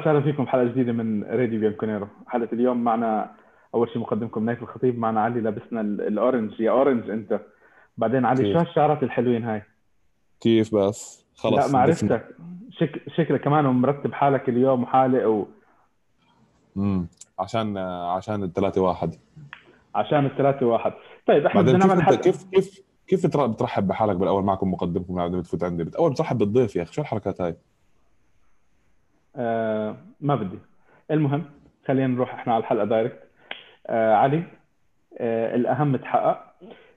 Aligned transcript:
وسهلا 0.00 0.20
فيكم 0.20 0.46
حلقة 0.46 0.64
جديدة 0.64 0.92
من 0.92 1.24
راديو 1.24 1.60
بيانكونيرو 1.60 2.08
حلقة 2.26 2.48
اليوم 2.52 2.84
معنا 2.84 3.30
أول 3.74 3.88
شيء 3.88 3.98
مقدمكم 3.98 4.44
نايف 4.44 4.62
الخطيب 4.62 4.98
معنا 4.98 5.20
علي 5.20 5.40
لابسنا 5.40 5.80
ال- 5.80 6.00
ال 6.00 6.07
orange. 6.07 6.60
يا 6.60 6.70
orange 6.70 7.10
أنت. 7.10 7.40
بعدين 7.98 8.24
علي؟ 8.24 8.52
شو 8.52 8.58
هالشعرات 8.58 9.02
الحلوين 9.02 9.44
هاي؟ 9.44 9.62
كيف 10.40 10.74
بس؟ 10.74 11.26
خلص 11.36 11.66
لا 11.66 11.72
ما 11.72 11.78
عرفتك. 11.78 12.36
شك... 12.70 13.02
شكلك 13.16 13.40
كمان 13.40 13.64
مرتب 13.64 14.12
حالك 14.12 14.48
اليوم 14.48 14.82
وحالق 14.82 15.26
و... 15.28 15.46
امم 16.76 17.06
عشان 17.38 17.78
عشان 18.16 18.42
الثلاثة 18.42 18.80
واحد. 18.82 19.14
عشان 19.94 20.26
الثلاثة 20.26 20.66
واحد. 20.66 20.92
طيب 21.26 21.46
إحنا 21.46 21.62
بدنا 21.62 21.78
كيف 21.78 21.86
نعمل 21.86 22.02
حلقة 22.02 22.16
كيف 22.20 22.44
كيف 22.52 22.80
كيف 23.06 23.26
بتر- 23.26 23.46
بترحب 23.46 23.88
بحالك 23.88 24.16
بالأول؟ 24.16 24.44
معكم 24.44 24.70
مقدمكم 24.70 25.14
بعدين 25.14 25.40
بتفوت 25.40 25.64
عندي. 25.64 25.84
بت- 25.84 25.94
أول 25.96 26.10
بترحب 26.10 26.38
بالضيف 26.38 26.76
يا 26.76 26.82
أخي. 26.82 26.92
شو 26.92 27.00
الحركات 27.02 27.40
هاي؟ 27.40 27.56
آه 29.36 29.96
ما 30.20 30.34
بدي. 30.34 30.58
المهم 31.10 31.44
خلينا 31.88 32.06
نروح 32.06 32.34
إحنا 32.34 32.52
على 32.54 32.60
الحلقة 32.60 32.84
دايركت 32.84 33.22
آه 33.86 34.14
علي 34.14 34.42
آه 35.18 35.56
الأهم 35.56 35.96
تحقق. 35.96 36.54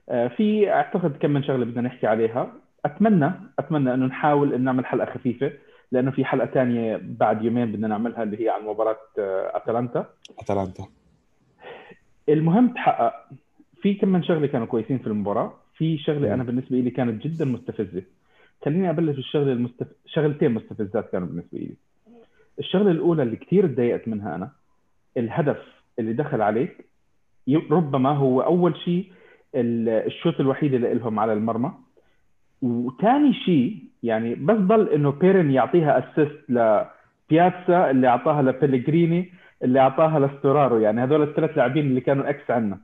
آه 0.08 0.28
في 0.28 0.72
أعتقد 0.72 1.16
كم 1.16 1.30
من 1.30 1.42
شغلة 1.42 1.64
بدنا 1.64 1.80
نحكي 1.82 2.06
عليها. 2.06 2.52
أتمنى 2.84 3.32
أتمنى 3.58 3.94
إنه 3.94 4.06
نحاول 4.06 4.54
إن 4.54 4.60
نعمل 4.64 4.86
حلقة 4.86 5.14
خفيفة 5.14 5.52
لأنه 5.92 6.10
في 6.10 6.24
حلقة 6.24 6.46
تانية 6.46 7.00
بعد 7.02 7.44
يومين 7.44 7.72
بدنا 7.72 7.88
نعملها 7.88 8.22
اللي 8.22 8.44
هي 8.44 8.48
عن 8.48 8.62
مباراة 8.62 8.96
آه 9.18 9.56
أتلانتا. 9.56 10.06
أتلانتا. 10.38 10.84
المهم 12.28 12.68
تحقق. 12.74 13.14
في 13.82 13.94
كم 13.94 14.08
من 14.08 14.22
شغلة 14.22 14.46
كانوا 14.46 14.66
كويسين 14.66 14.98
في 14.98 15.06
المباراة. 15.06 15.52
في 15.76 15.98
شغلة 15.98 16.34
أنا 16.34 16.44
بالنسبة 16.44 16.76
لي 16.76 16.90
كانت 16.90 17.26
جدا 17.26 17.44
مستفزة. 17.44 18.02
خليني 18.64 18.90
أبلش 18.90 19.16
بالشغلة 19.16 19.52
المستف... 19.52 19.86
شغلتين 20.06 20.50
مستفزات 20.50 21.10
كانوا 21.12 21.28
بالنسبة 21.28 21.58
لي 21.58 21.74
الشغلة 22.58 22.90
الأولى 22.90 23.22
اللي 23.22 23.36
كثير 23.36 23.66
تضايقت 23.66 24.08
منها 24.08 24.34
أنا 24.34 24.50
الهدف 25.16 25.58
اللي 25.98 26.12
دخل 26.12 26.42
عليك 26.42 26.84
ربما 27.70 28.10
هو 28.10 28.40
أول 28.40 28.76
شيء 28.76 29.12
ال- 29.54 29.88
ال 29.88 29.98
shot 29.98 30.40
الوحيد 30.40 30.74
اللي 30.74 30.94
لهم 30.94 31.18
على 31.18 31.32
المرمى. 31.32 31.72
وثاني 32.62 33.32
شيء 33.32 33.76
يعني 34.02 34.34
بس 34.34 34.56
ضل 34.56 34.88
إنه 34.88 35.10
بيرين 35.10 35.50
يعطيها 35.50 35.98
assist 35.98 36.38
لبياتسا 36.48 37.90
اللي 37.90 38.08
أعطاها 38.08 38.42
لبيليجريني 38.42 39.32
اللي 39.64 39.80
أعطاها 39.80 40.20
لستورارو. 40.26 40.78
يعني 40.78 41.02
هذول 41.02 41.22
الثلاث 41.22 41.56
لاعبين 41.56 41.86
اللي 41.86 42.00
كانوا 42.00 42.28
ex 42.30 42.50
عنا. 42.50 42.78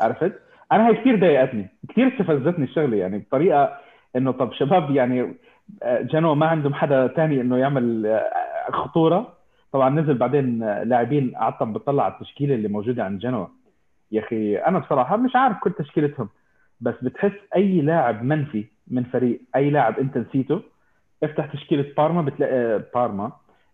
عرفت؟ 0.00 0.32
أنا 0.72 0.86
هاي 0.88 0.94
كثير 0.94 1.20
ضايقتني. 1.20 1.68
كثير 1.88 2.08
استفزتني 2.08 2.64
الشغلة 2.64 2.96
يعني 2.96 3.18
بطريقة 3.18 3.78
إنه 4.16 4.30
طب 4.32 4.52
شباب 4.52 4.90
يعني 4.90 5.34
آه، 5.82 6.00
جنوا 6.02 6.34
ما 6.34 6.46
عندهم 6.46 6.74
حدا 6.74 7.06
تاني 7.06 7.40
إنه 7.40 7.56
يعمل 7.56 8.06
آه، 8.06 8.30
خطورة. 8.72 9.32
طبعا 9.72 9.90
نزل 9.90 10.14
بعدين 10.14 10.58
لاعبين 10.82 11.36
قعدت 11.36 11.62
بطلع 11.62 12.04
على 12.04 12.14
التشكيلة 12.14 12.54
اللي 12.54 12.68
موجودة 12.68 13.04
عند 13.04 13.18
جنوا. 13.20 13.46
يا 14.12 14.20
أخي 14.20 14.56
أنا 14.56 14.78
بصراحة 14.78 15.16
مش 15.16 15.36
عارف 15.36 15.56
كل 15.58 15.72
تشكيلتهم 15.72 16.28
بس 16.80 16.94
بتحس 17.02 17.32
أي 17.56 17.80
لاعب 17.80 18.22
منفي 18.22 18.64
من 18.88 19.04
فريق 19.04 19.40
أي 19.56 19.70
لاعب 19.70 19.98
أنت 19.98 20.18
نسيته 20.18 20.62
افتح 21.22 21.46
تشكيلة 21.52 21.86
بارما 21.96 22.22
بتلاقي 22.22 22.54
آه، 22.54 22.84
بارما 22.94 23.32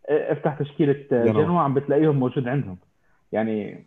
آه، 0.09 0.33
افتح 0.33 0.55
تشكيلة 0.55 1.05
آه، 1.13 1.25
جنوا. 1.25 1.61
عم 1.61 1.75
بتلاقيهم 1.75 2.17
موجود 2.17 2.49
عندهم. 2.49 2.77
يعني 3.33 3.85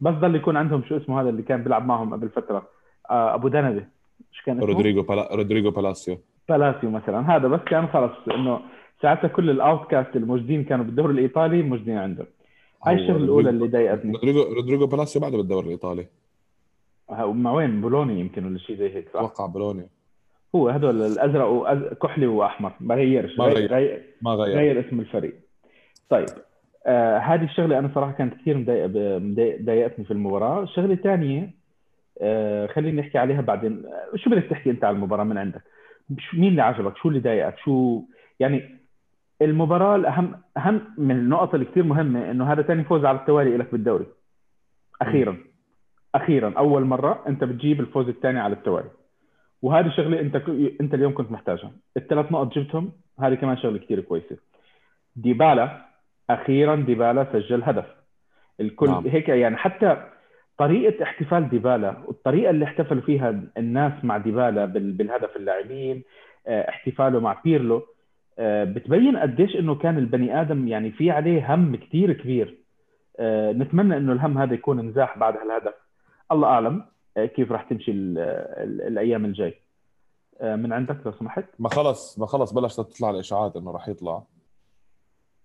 بس 0.00 0.14
ضل 0.14 0.34
يكون 0.34 0.56
عندهم 0.56 0.82
شو 0.88 0.96
اسمه 0.96 1.20
هذا 1.20 1.28
اللي 1.28 1.42
كان 1.42 1.62
بيلعب 1.62 1.86
معهم 1.86 2.14
قبل 2.14 2.28
فترة 2.28 2.68
أبو 3.10 3.48
دنبه 3.48 3.84
شو 4.32 4.44
كان 4.44 4.56
اسمه؟ 4.56 4.68
رودريجو 4.68 5.02
بلا... 5.02 5.34
رودريجو 5.34 5.70
بالاسيو 5.70 6.18
بالاسيو 6.48 6.90
مثلا. 6.90 7.36
هذا 7.36 7.48
بس 7.48 7.60
كان 7.60 7.86
خلص 7.86 8.12
إنه 8.34 8.60
ساعتها 9.02 9.28
كل 9.28 9.50
ال 9.50 9.90
outcast 9.90 10.16
الموجودين 10.16 10.64
كانوا 10.64 10.84
بالدوري 10.84 11.12
الإيطالي 11.12 11.62
موجودين 11.62 11.98
عنده. 11.98 12.26
هاي 12.86 12.94
الشغلة 12.94 13.24
الأولى 13.24 13.50
اللي 13.50 13.68
ضايقتني. 13.68 14.12
رودريجو 14.12 14.42
رودريجو 14.42 14.86
بالاسيو 14.86 15.22
بعده 15.22 15.36
بالدوري 15.36 15.66
الإيطالي. 15.66 16.06
مع 17.10 17.52
وين 17.52 17.80
بولوني 17.80 18.20
يمكن 18.20 18.46
ولا 18.46 18.58
شيء 18.58 18.76
زي 18.76 18.94
هيك 18.94 19.08
صح؟ 19.08 19.20
أتوقع 19.20 19.46
بولونيا 19.46 19.86
هو 20.54 20.68
هدول 20.68 21.02
الأزرق 21.02 21.46
وأز... 21.46 21.78
كحلي 22.02 22.26
وأحمر 22.26 22.72
ما 22.80 22.94
غيرش 22.94 23.38
ما 23.38 23.44
غير, 23.44 23.70
غير. 23.70 24.02
ما 24.22 24.30
غير. 24.30 24.56
غير 24.56 24.88
اسم 24.88 25.00
الفريق. 25.00 25.34
طيب 26.08 26.26
آه 26.86 27.18
هذه 27.18 27.44
الشغلة 27.44 27.78
أنا 27.78 27.90
صراحة 27.94 28.12
كانت 28.12 28.34
كثير 28.34 28.58
مضايقه 28.58 28.88
ضايقتني 29.64 30.04
في 30.04 30.10
المباراة. 30.10 30.62
الشغله 30.62 30.92
الثانية 30.92 31.50
آه 32.20 32.66
خلينا 32.66 33.00
نحكي 33.00 33.18
عليها 33.18 33.40
بعدين. 33.40 33.82
شو 34.14 34.30
بدك 34.30 34.44
تحكي 34.50 34.70
أنت 34.70 34.84
على 34.84 34.96
المباراة 34.96 35.24
من 35.24 35.38
عندك؟ 35.38 35.62
مين 36.34 36.48
اللي 36.50 36.62
عجبك؟ 36.62 36.96
شو 36.96 37.08
اللي 37.08 37.20
ضايقك؟ 37.20 37.58
شو 37.58 38.02
يعني 38.40 38.75
المباراة 39.42 39.96
الاهم 39.96 40.40
أهم 40.56 40.80
من 40.98 41.10
النقط 41.16 41.54
اللي 41.54 41.66
كثير 41.66 41.82
مهمة 41.82 42.30
إنه 42.30 42.52
هذا 42.52 42.62
ثاني 42.62 42.84
فوز 42.84 43.04
على 43.04 43.18
التوالي 43.18 43.56
لك 43.56 43.72
بالدوري. 43.72 44.06
أخيرا. 45.02 45.36
أخيرا. 46.14 46.54
أول 46.58 46.84
مرة 46.84 47.24
أنت 47.28 47.44
بتجيب 47.44 47.80
الفوز 47.80 48.08
الثاني 48.08 48.38
على 48.40 48.54
التوالي. 48.54 48.90
وهذه 49.62 49.88
شغلة 49.88 50.20
أنت 50.20 50.36
أنت 50.80 50.94
اليوم 50.94 51.14
كنت 51.14 51.32
محتاجها. 51.32 51.70
الثلاث 51.96 52.32
نقط 52.32 52.54
جبتهم 52.54 52.92
هذه 53.20 53.34
كمان 53.34 53.56
شغلة 53.56 53.78
كثير 53.78 54.00
كويسة. 54.00 54.36
ديبالا 55.16 55.86
أخيرا 56.30 56.76
ديبالا 56.76 57.26
سجل 57.32 57.62
هدف. 57.62 57.86
الكل 58.60 58.86
نعم. 58.90 59.06
هيك 59.06 59.28
يعني 59.28 59.56
حتى 59.56 59.96
طريقة 60.58 61.02
احتفال 61.02 61.48
ديبالا 61.48 61.96
والطريقة 62.06 62.50
اللي 62.50 62.64
احتفلوا 62.64 63.02
فيها 63.02 63.40
الناس 63.58 63.92
مع 64.04 64.16
ديبالا 64.18 64.64
بال- 64.64 64.92
بالهدف 64.92 65.36
اللاعبين 65.36 66.02
آه، 66.46 66.68
احتفاله 66.68 67.20
مع 67.20 67.40
بيرلو 67.44 67.82
بتبين 68.64 69.16
قديش 69.16 69.56
إنه 69.56 69.74
كان 69.74 69.98
البني 69.98 70.40
آدم 70.40 70.68
يعني 70.68 70.90
في 70.92 71.10
عليه 71.10 71.54
هم 71.54 71.76
كثير 71.76 72.12
كبير. 72.12 72.58
آه، 73.18 73.52
نتمنى 73.52 73.96
إنه 73.96 74.12
الهم 74.12 74.38
هذا 74.38 74.54
يكون 74.54 74.78
انزاح 74.78 75.18
بعد 75.18 75.36
هالهدف. 75.36 75.74
الله 76.32 76.48
أعلم 76.48 76.84
آه، 77.16 77.26
كيف 77.26 77.52
راح 77.52 77.62
تمشي 77.62 77.90
ال- 77.90 78.18
ال- 78.18 78.82
الأيام 78.82 79.24
الجاي. 79.24 79.54
آه، 80.40 80.56
من 80.56 80.72
عندك 80.72 80.96
لو 81.06 81.12
سمحت؟ 81.12 81.44
ما 81.58 81.68
خلص 81.68 82.18
ما 82.18 82.26
خلص 82.26 82.52
بلشت 82.52 82.80
تطلع 82.80 83.10
الإشاعات 83.10 83.56
إنه 83.56 83.70
راح 83.70 83.88
يطلع. 83.88 84.22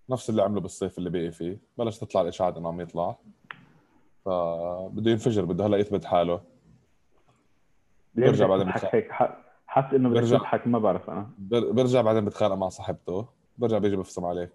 نفس 0.09 0.29
اللي 0.29 0.41
عمله 0.41 0.61
بالصيف 0.61 0.97
اللي 0.97 1.09
بقي 1.09 1.31
فيه 1.31 1.57
بلشت 1.77 2.01
تطلع 2.03 2.21
الإشاعات 2.21 2.57
إنه 2.57 2.67
عم 2.67 2.81
يطلع. 2.81 3.15
فبده 4.25 5.11
ينفجر 5.11 5.45
بده 5.45 5.65
هلأ 5.65 5.77
يثبت 5.77 6.05
حاله. 6.05 6.41
بدك 8.15 8.43
بعدين 8.43 8.67
بتخ- 8.71 8.95
هيك 8.95 9.11
ح- 9.11 9.37
حاسس 9.71 9.93
إنه 9.93 10.09
برجع. 10.09 10.37
تضحك 10.37 10.67
ما 10.67 10.79
بعرف 10.79 11.09
أنا. 11.09 11.29
بر- 11.37 11.71
برجع 11.71 12.01
بعدين 12.01 12.25
بتخانق 12.25 12.55
مع 12.55 12.69
صاحبته. 12.69 13.25
برجع 13.57 13.77
بيجي 13.77 13.95
بفصم 13.95 14.25
عليك. 14.25 14.49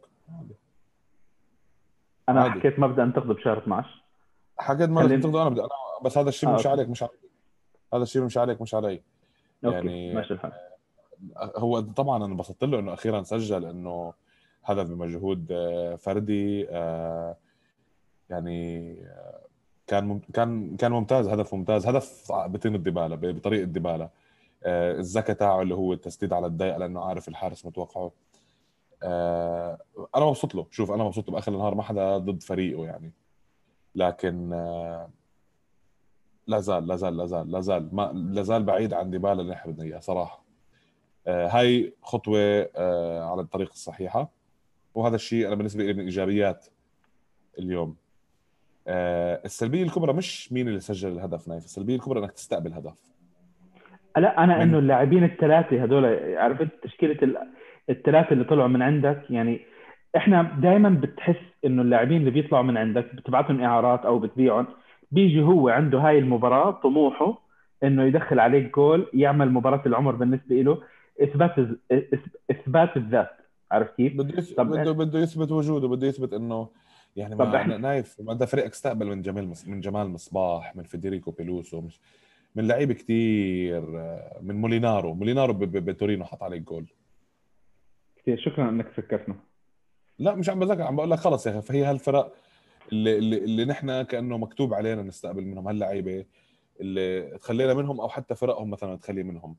أنا 2.28 2.40
عادي. 2.40 2.60
حكيت 2.60 2.78
مبدا 2.78 3.02
أنتقد 3.04 3.26
بشهر 3.26 3.58
12 3.58 4.02
حكيت 4.58 4.90
ما 4.90 5.00
خلينا- 5.02 5.22
تقدر 5.22 5.42
أنا 5.42 5.50
بدي 5.50 5.60
أنا 5.60 5.68
بس 6.04 6.18
هذا 6.18 6.28
الشيء 6.28 6.48
آه، 6.48 6.52
مش 6.54 6.58
أوكي. 6.66 6.68
عليك 6.68 6.88
مش 6.88 7.02
عليك. 7.02 7.20
هذا 7.94 8.02
الشيء 8.02 8.22
مش 8.22 8.38
عليك 8.38 8.60
مش 8.62 8.74
علي. 8.74 9.02
أوكي 9.64 9.74
يعني- 9.76 10.14
ماشي 10.14 10.34
الحال. 10.34 10.52
هو 11.56 11.80
طبعا 11.80 12.16
أنا 12.16 12.24
انبسطت 12.26 12.64
له 12.64 12.78
إنه 12.78 12.92
أخيرا 12.92 13.22
سجل 13.22 13.64
إنه 13.64 14.12
هدف 14.64 14.86
بمجهود 14.90 15.46
آه، 15.52 15.96
فردي 15.96 16.66
آه، 16.70 17.36
يعني 18.30 18.92
آه، 19.02 19.40
كان 19.86 20.20
كان 20.34 20.76
كان 20.76 20.92
ممتاز 20.92 21.28
هدف 21.28 21.54
ممتاز 21.54 21.86
هدف 21.86 22.32
بطين 22.32 22.76
ب- 23.16 23.36
بطريقه 23.36 23.64
ديبالا 23.64 24.04
آه، 24.04 24.10
الذكاء 24.66 25.36
تاعه 25.36 25.62
اللي 25.62 25.74
هو 25.74 25.92
التسديد 25.92 26.32
على 26.32 26.46
الضيق 26.46 26.76
لأنه 26.76 27.00
عارف 27.00 27.28
الحارس 27.28 27.66
متوقعه. 27.66 28.12
آه، 29.02 29.78
أنا 30.16 30.24
مبسوط 30.24 30.54
له. 30.54 30.66
شوف 30.70 30.90
أنا 30.90 31.04
مبسوط 31.04 31.30
بآخر 31.30 31.52
النهار 31.52 31.74
ما 31.74 31.82
حدا 31.82 32.18
ضد 32.18 32.42
فريقه 32.42 32.84
يعني. 32.84 33.12
لكن 33.94 34.52
آه، 34.52 35.10
لا 36.46 36.60
زال 36.60 36.86
لا 36.86 36.96
زال 36.96 37.16
لا 37.16 37.26
زال 37.26 37.50
لا 37.50 37.60
زال 37.60 37.88
ما 37.92 38.12
لا 38.14 38.42
زال 38.42 38.62
بعيد 38.62 38.92
عن 38.92 39.10
ديبالا 39.10 39.40
اللي 39.40 39.52
إحنا 39.54 39.72
بدنا 39.72 39.84
اياه 39.84 40.00
صراحة. 40.00 40.44
آه، 41.26 41.48
هاي 41.48 41.94
خطوة 42.02 42.70
آه، 42.76 43.30
على 43.30 43.40
الطريق 43.40 43.70
الصحيحة. 43.72 44.30
وهذا 44.94 45.16
الشيء 45.16 45.46
أنا 45.46 45.54
بالنسبة 45.54 45.84
لي 45.84 45.92
من 45.92 46.04
إيجابيات 46.04 46.66
اليوم. 47.58 47.96
آه، 48.88 49.42
السلبية 49.44 49.82
الكبرى 49.82 50.12
مش 50.12 50.52
مين 50.52 50.68
اللي 50.68 50.80
سجل 50.80 51.12
الهدف 51.12 51.48
نايف. 51.48 51.64
السلبية 51.64 51.94
الكبرى 51.94 52.20
إنك 52.20 52.32
تستقبل 52.32 52.72
هدف. 52.72 53.15
لا 54.16 54.44
أنا 54.44 54.62
إنه 54.62 54.78
اللاعبين 54.78 55.24
الثلاثة 55.24 55.84
هذول 55.84 56.04
عرفت 56.36 56.68
تشكيلة 56.82 57.16
ال- 57.22 57.36
الثلاثة 57.90 58.32
اللي 58.32 58.44
طلعوا 58.44 58.68
من 58.68 58.82
عندك 58.82 59.22
يعني 59.30 59.60
إحنا 60.16 60.42
دائما 60.62 60.88
بتحس 60.88 61.36
إنه 61.64 61.82
اللاعبين 61.82 62.16
اللي 62.20 62.30
بيطلعوا 62.30 62.64
من 62.64 62.76
عندك 62.76 63.14
بتبعتهم 63.14 63.60
إعارات 63.60 64.00
أو 64.06 64.18
بتبيعهم 64.18 64.66
بيجي 65.10 65.42
هو 65.42 65.68
عنده 65.68 65.98
هاي 65.98 66.18
المباراة 66.18 66.70
طموحه 66.70 67.38
إنه 67.82 68.02
يدخل 68.04 68.38
عليك 68.40 68.74
جول 68.74 69.06
يعمل 69.14 69.50
مباراة 69.52 69.82
العمر 69.86 70.14
بالنسبة 70.14 70.56
له 70.56 70.82
إثبات 71.22 71.54
إثبات 72.50 72.96
الذات 72.96 73.30
عرفت 73.72 73.96
كيف؟ 73.96 74.16
بده 74.16 74.38
يث... 74.38 74.52
طب 74.54 74.66
بده 74.70 74.92
بده 74.92 75.18
يثبت 75.18 75.50
وجوده 75.52 75.88
بده 75.88 76.06
يثبت 76.06 76.32
إنه 76.32 76.68
يعني 77.16 77.34
طب 77.36 77.48
ما 77.48 77.64
إحنا- 77.64 77.80
نايف 77.80 78.16
ما 78.20 78.34
ده 78.34 78.46
فريقك 78.46 78.70
أستقبل 78.72 79.06
من 79.06 79.22
جمال. 79.22 79.52
من 79.66 79.80
جمال 79.80 80.08
مصباح 80.08 80.76
من 80.76 80.82
فيدريكو 80.82 81.30
بيلوسو 81.30 81.80
مش 81.80 82.00
من 82.56 82.68
لعيبه 82.68 82.94
كتير 82.94 84.00
آه، 84.00 84.38
من 84.42 84.60
مولينارو. 84.60 85.14
مولينارو. 85.14 85.52
بتورينو 85.52 86.24
حط 86.24 86.42
عليك 86.42 86.62
جول 86.62 86.86
كثير 88.16 88.38
شكرا 88.38 88.68
إنك 88.68 88.88
فكرتنا. 88.88 89.36
لا 90.18 90.34
مش 90.34 90.50
عم 90.50 90.60
بذكر 90.60 90.82
عم 90.82 90.96
بقول 90.96 91.10
لك 91.10 91.18
خلص 91.18 91.46
يا 91.46 91.52
أخي. 91.52 91.62
فهي 91.62 91.84
هالفرق 91.84 92.34
اللي 92.92 93.18
اللي, 93.18 93.38
اللي 93.38 93.64
نحن 93.64 94.02
كأنه 94.02 94.38
مكتوب 94.38 94.74
علينا 94.74 95.02
نستقبل 95.02 95.44
منهم 95.44 95.68
هاللعيبة 95.68 96.24
اللي 96.80 97.38
تخلينا 97.38 97.74
منهم 97.74 98.00
أو 98.00 98.08
حتى 98.08 98.34
فرقهم 98.34 98.70
مثلا 98.70 98.96
تخلي 98.96 99.22
منهم. 99.22 99.56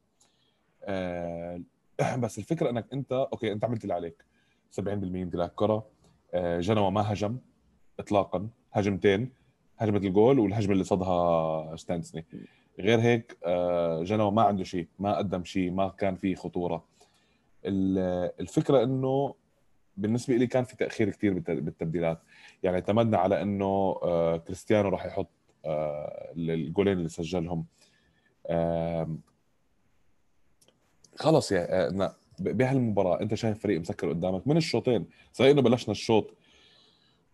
آه 0.83 1.61
بس 2.23 2.37
الفكرة 2.37 2.69
إنك 2.69 2.85
أنت 2.93 3.11
أوكي 3.11 3.51
أنت 3.51 3.65
عملت 3.65 3.83
اللي 3.83 3.93
عليك. 3.93 4.25
70% 4.71 4.81
امتلاك 4.89 5.51
كرة. 5.55 5.87
آه 6.33 6.59
جنوا 6.59 6.89
ما 6.89 7.13
هجم 7.13 7.37
اطلاقا. 7.99 8.49
هجمتين. 8.73 9.29
هجمة 9.77 9.97
الجول 9.97 10.39
والهجمة 10.39 10.73
اللي 10.73 10.83
صدها 10.83 11.75
ستانسني. 11.75 12.25
غير 12.79 12.99
هيك 12.99 13.37
آه 13.45 14.03
جنوا 14.03 14.31
ما 14.31 14.41
عنده 14.41 14.63
شيء 14.63 14.87
ما 14.99 15.17
قدم 15.17 15.43
شيء 15.43 15.71
ما 15.71 15.87
كان 15.87 16.15
في 16.15 16.35
خطورة. 16.35 16.85
الفكرة 17.65 18.83
إنه 18.83 19.35
بالنسبة 19.97 20.35
لي 20.35 20.47
كان 20.47 20.63
في 20.63 20.75
تأخير 20.75 21.09
كثير 21.09 21.33
بالتبديلات. 21.33 22.19
يعني 22.63 22.75
اعتمدنا 22.75 23.17
على 23.17 23.41
إنه 23.41 23.65
آه 24.03 24.37
كريستيانو 24.37 24.89
راح 24.89 25.05
يحط 25.05 25.29
آه 25.65 26.31
الجولين 26.35 26.97
اللي 26.97 27.09
سجلهم. 27.09 27.65
خلص 31.15 31.51
آه 31.53 32.15
بهالمباراة 32.39 33.21
أنت 33.21 33.33
شايف 33.33 33.59
فريق 33.59 33.79
مسكر 33.79 34.09
قدامك؟ 34.09 34.47
من 34.47 34.57
الشوطين؟ 34.57 35.05
صحيح 35.33 35.51
إنه 35.51 35.61
بلشنا 35.61 35.91
الشوط 35.91 36.33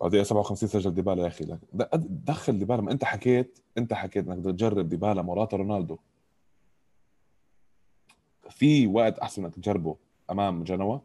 بعد 0.01 0.21
57 0.21 0.69
سجل 0.69 0.93
ديبالا 0.93 1.23
يا 1.23 1.27
أخي. 1.27 1.57
دخل 2.05 2.59
ديبالا. 2.59 2.81
ما 2.81 2.91
أنت 2.91 3.03
حكيت 3.03 3.59
أنت 3.77 3.93
حكيت 3.93 4.27
إنك 4.27 4.37
بدك 4.37 4.51
تجرب 4.51 4.89
ديبالا 4.89 5.21
موراتا 5.21 5.57
رونالدو. 5.57 5.97
في 8.49 8.87
وقت 8.87 9.19
أحسن 9.19 9.45
إنك 9.45 9.55
تجربه 9.55 9.95
أمام 10.29 10.63
جنوا؟ 10.63 10.99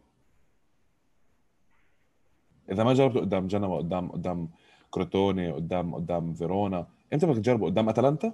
إذا 2.71 2.85
ما 2.85 2.95
جربته 2.95 3.21
قدام 3.21 3.47
جنوا 3.47 3.77
قدام 3.79 4.13
قدام 4.13 4.49
كروتوني 4.91 5.53
قدام 5.53 5.95
قدام 5.95 6.35
فيرونا 6.35 6.87
إمتى 7.13 7.27
بدك 7.27 7.37
تجربه؟ 7.39 7.67
قدام 7.67 7.89
أتلانتا؟ 7.89 8.33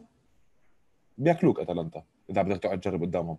بياكلوك 1.18 1.60
أتلانتا 1.60 2.02
إذا 2.30 2.42
بدك 2.42 2.62
تقعد 2.62 2.80
تجرب 2.80 3.02
قدامهم. 3.02 3.38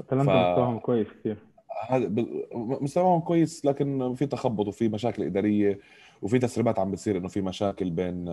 أتلانتا 0.00 0.32
ف... 0.32 0.48
مستواهم 0.48 0.78
كويس 0.78 1.08
كثير. 1.08 1.38
هذا 1.88 2.10
مستواهم 2.54 3.20
كويس 3.20 3.64
لكن 3.64 4.14
في 4.14 4.26
تخبط 4.26 4.68
وفي 4.68 4.88
مشاكل 4.88 5.22
إدارية 5.22 5.78
وفي 6.22 6.38
تسريبات 6.38 6.78
عم 6.78 6.90
بتصير 6.90 7.16
إنه 7.16 7.28
في 7.28 7.40
مشاكل 7.40 7.90
بين 7.90 8.28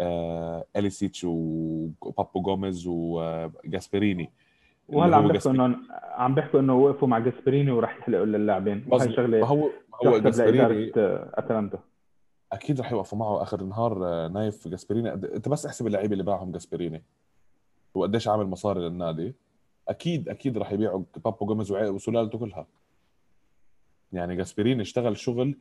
آه، 0.00 0.64
إليسيتش 0.76 1.24
وبابو 1.24 2.40
جوميز 2.40 2.86
وجاسبريني. 2.86 4.30
وهلا 4.88 5.16
عم 5.16 5.28
بيحكوا 5.28 5.50
انه 5.50 5.76
عم 5.90 6.34
بيحكوا 6.34 6.60
إنه 6.60 6.74
وقفوا 6.74 7.08
مع 7.08 7.18
جاسبريني 7.18 7.70
وراح 7.70 7.98
يحلقوا 7.98 8.24
للاعبين. 8.24 8.84
وهي 8.90 9.12
شغلة 9.12 9.46
هو 9.46 9.70
هو 10.06 10.18
جاسبريني 10.18 10.92
أتلانتا. 11.34 11.78
أكيد 12.52 12.80
رح 12.80 12.92
يوقفوا 12.92 13.18
معه 13.18 13.42
آخر 13.42 13.60
النهار 13.60 14.06
آه، 14.06 14.28
نايف 14.28 14.68
جاسبريني. 14.68 15.12
أنت 15.12 15.48
بس 15.48 15.66
احسب 15.66 15.86
اللعيبة 15.86 16.12
اللي 16.12 16.24
باعهم 16.24 16.52
جاسبريني. 16.52 17.02
وقديش 17.94 18.28
عامل 18.28 18.46
مصاري 18.46 18.80
للنادي. 18.80 19.34
أكيد 19.88 20.28
أكيد 20.28 20.58
راح 20.58 20.72
يبيعوا 20.72 21.04
بابو 21.24 21.46
جوميز 21.46 21.72
وسلالته 21.72 22.38
كلها. 22.38 22.66
يعني 24.12 24.36
جاسبريني 24.36 24.82
اشتغل 24.82 25.16
شغل 25.16 25.58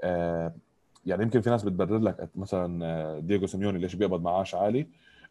آه 0.00 0.54
يعني 1.06 1.22
يمكن 1.22 1.40
في 1.40 1.50
ناس 1.50 1.62
بتبرر 1.62 1.98
لك 1.98 2.28
مثلا 2.36 2.86
آه، 2.86 3.18
دييغو 3.18 3.46
سيميوني 3.46 3.78
ليش 3.78 3.94
بيقبض 3.94 4.22
معاش 4.22 4.54
عالي؟ 4.54 4.86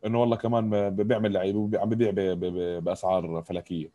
إنه 0.06 0.22
والله 0.22 0.36
كمان 0.36 0.90
بيعمل 0.90 1.34
لعيبه 1.34 1.80
عم 1.80 1.90
ببيع 1.90 2.12
بأسعار 2.80 3.42
فلكية. 3.42 3.90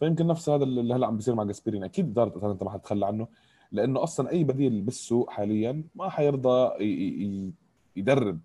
فيمكن 0.00 0.26
نفس 0.26 0.48
هذا 0.48 0.64
اللي 0.64 0.94
هلأ 0.94 1.06
عم 1.06 1.16
بيصير 1.16 1.34
مع 1.34 1.44
جاسبريني 1.44 1.84
أكيد 1.84 2.10
إدارة 2.10 2.52
أتلانتا 2.52 2.62
ما 2.62 2.70
حتتخلى 2.70 3.06
عنه 3.06 3.28
لأنه 3.72 4.02
أصلا 4.02 4.30
أي 4.30 4.44
بديل 4.44 4.80
بالسوق 4.80 5.30
حاليا 5.30 5.84
ما 5.94 6.08
حيرضى 6.08 6.84
يدرب 7.96 8.40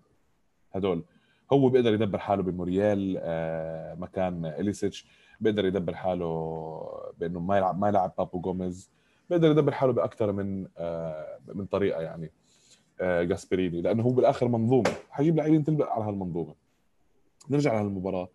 هدول. 0.72 1.04
هو 1.52 1.68
بيقدر 1.68 1.94
يدبر 1.94 2.18
حاله 2.18 2.42
بموريال 2.42 3.16
آه، 3.20 3.94
مكان 3.94 4.46
إليسيتش 4.46 5.06
بيقدر 5.40 5.64
يدبر 5.64 5.94
حاله 5.94 7.12
بأنه 7.18 7.40
ما 7.40 7.56
يلعب 7.56 7.78
ما 7.78 7.88
يلعب 7.88 8.12
بابو 8.18 8.40
جوميز 8.40 8.90
بيقدر 9.30 9.50
يدبر 9.50 9.72
حاله 9.72 9.92
بأكثر 9.92 10.32
من 10.32 10.66
آه، 10.78 11.38
من 11.54 11.66
طريقة 11.66 12.00
يعني 12.02 12.32
آه، 13.00 13.22
جاسبريني 13.22 13.82
لأنه 13.82 14.02
هو 14.02 14.10
بالآخر 14.10 14.48
منظومة. 14.48 14.90
حيجيب 15.10 15.36
لاعبين 15.36 15.64
تلبق 15.64 15.88
على 15.90 16.04
هالمنظومة. 16.04 16.54
نرجع 17.50 17.72
لهالمباراة 17.72 18.28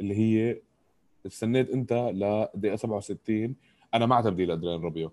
اللي 0.00 0.14
هي 0.14 0.60
استنيت 1.26 1.70
أنت 1.70 1.92
لدقيقة 1.92 2.76
67 2.76 3.56
أنا 3.94 4.06
مع 4.06 4.20
تبديل 4.20 4.50
أدريان 4.50 4.82
رابيو. 4.82 5.12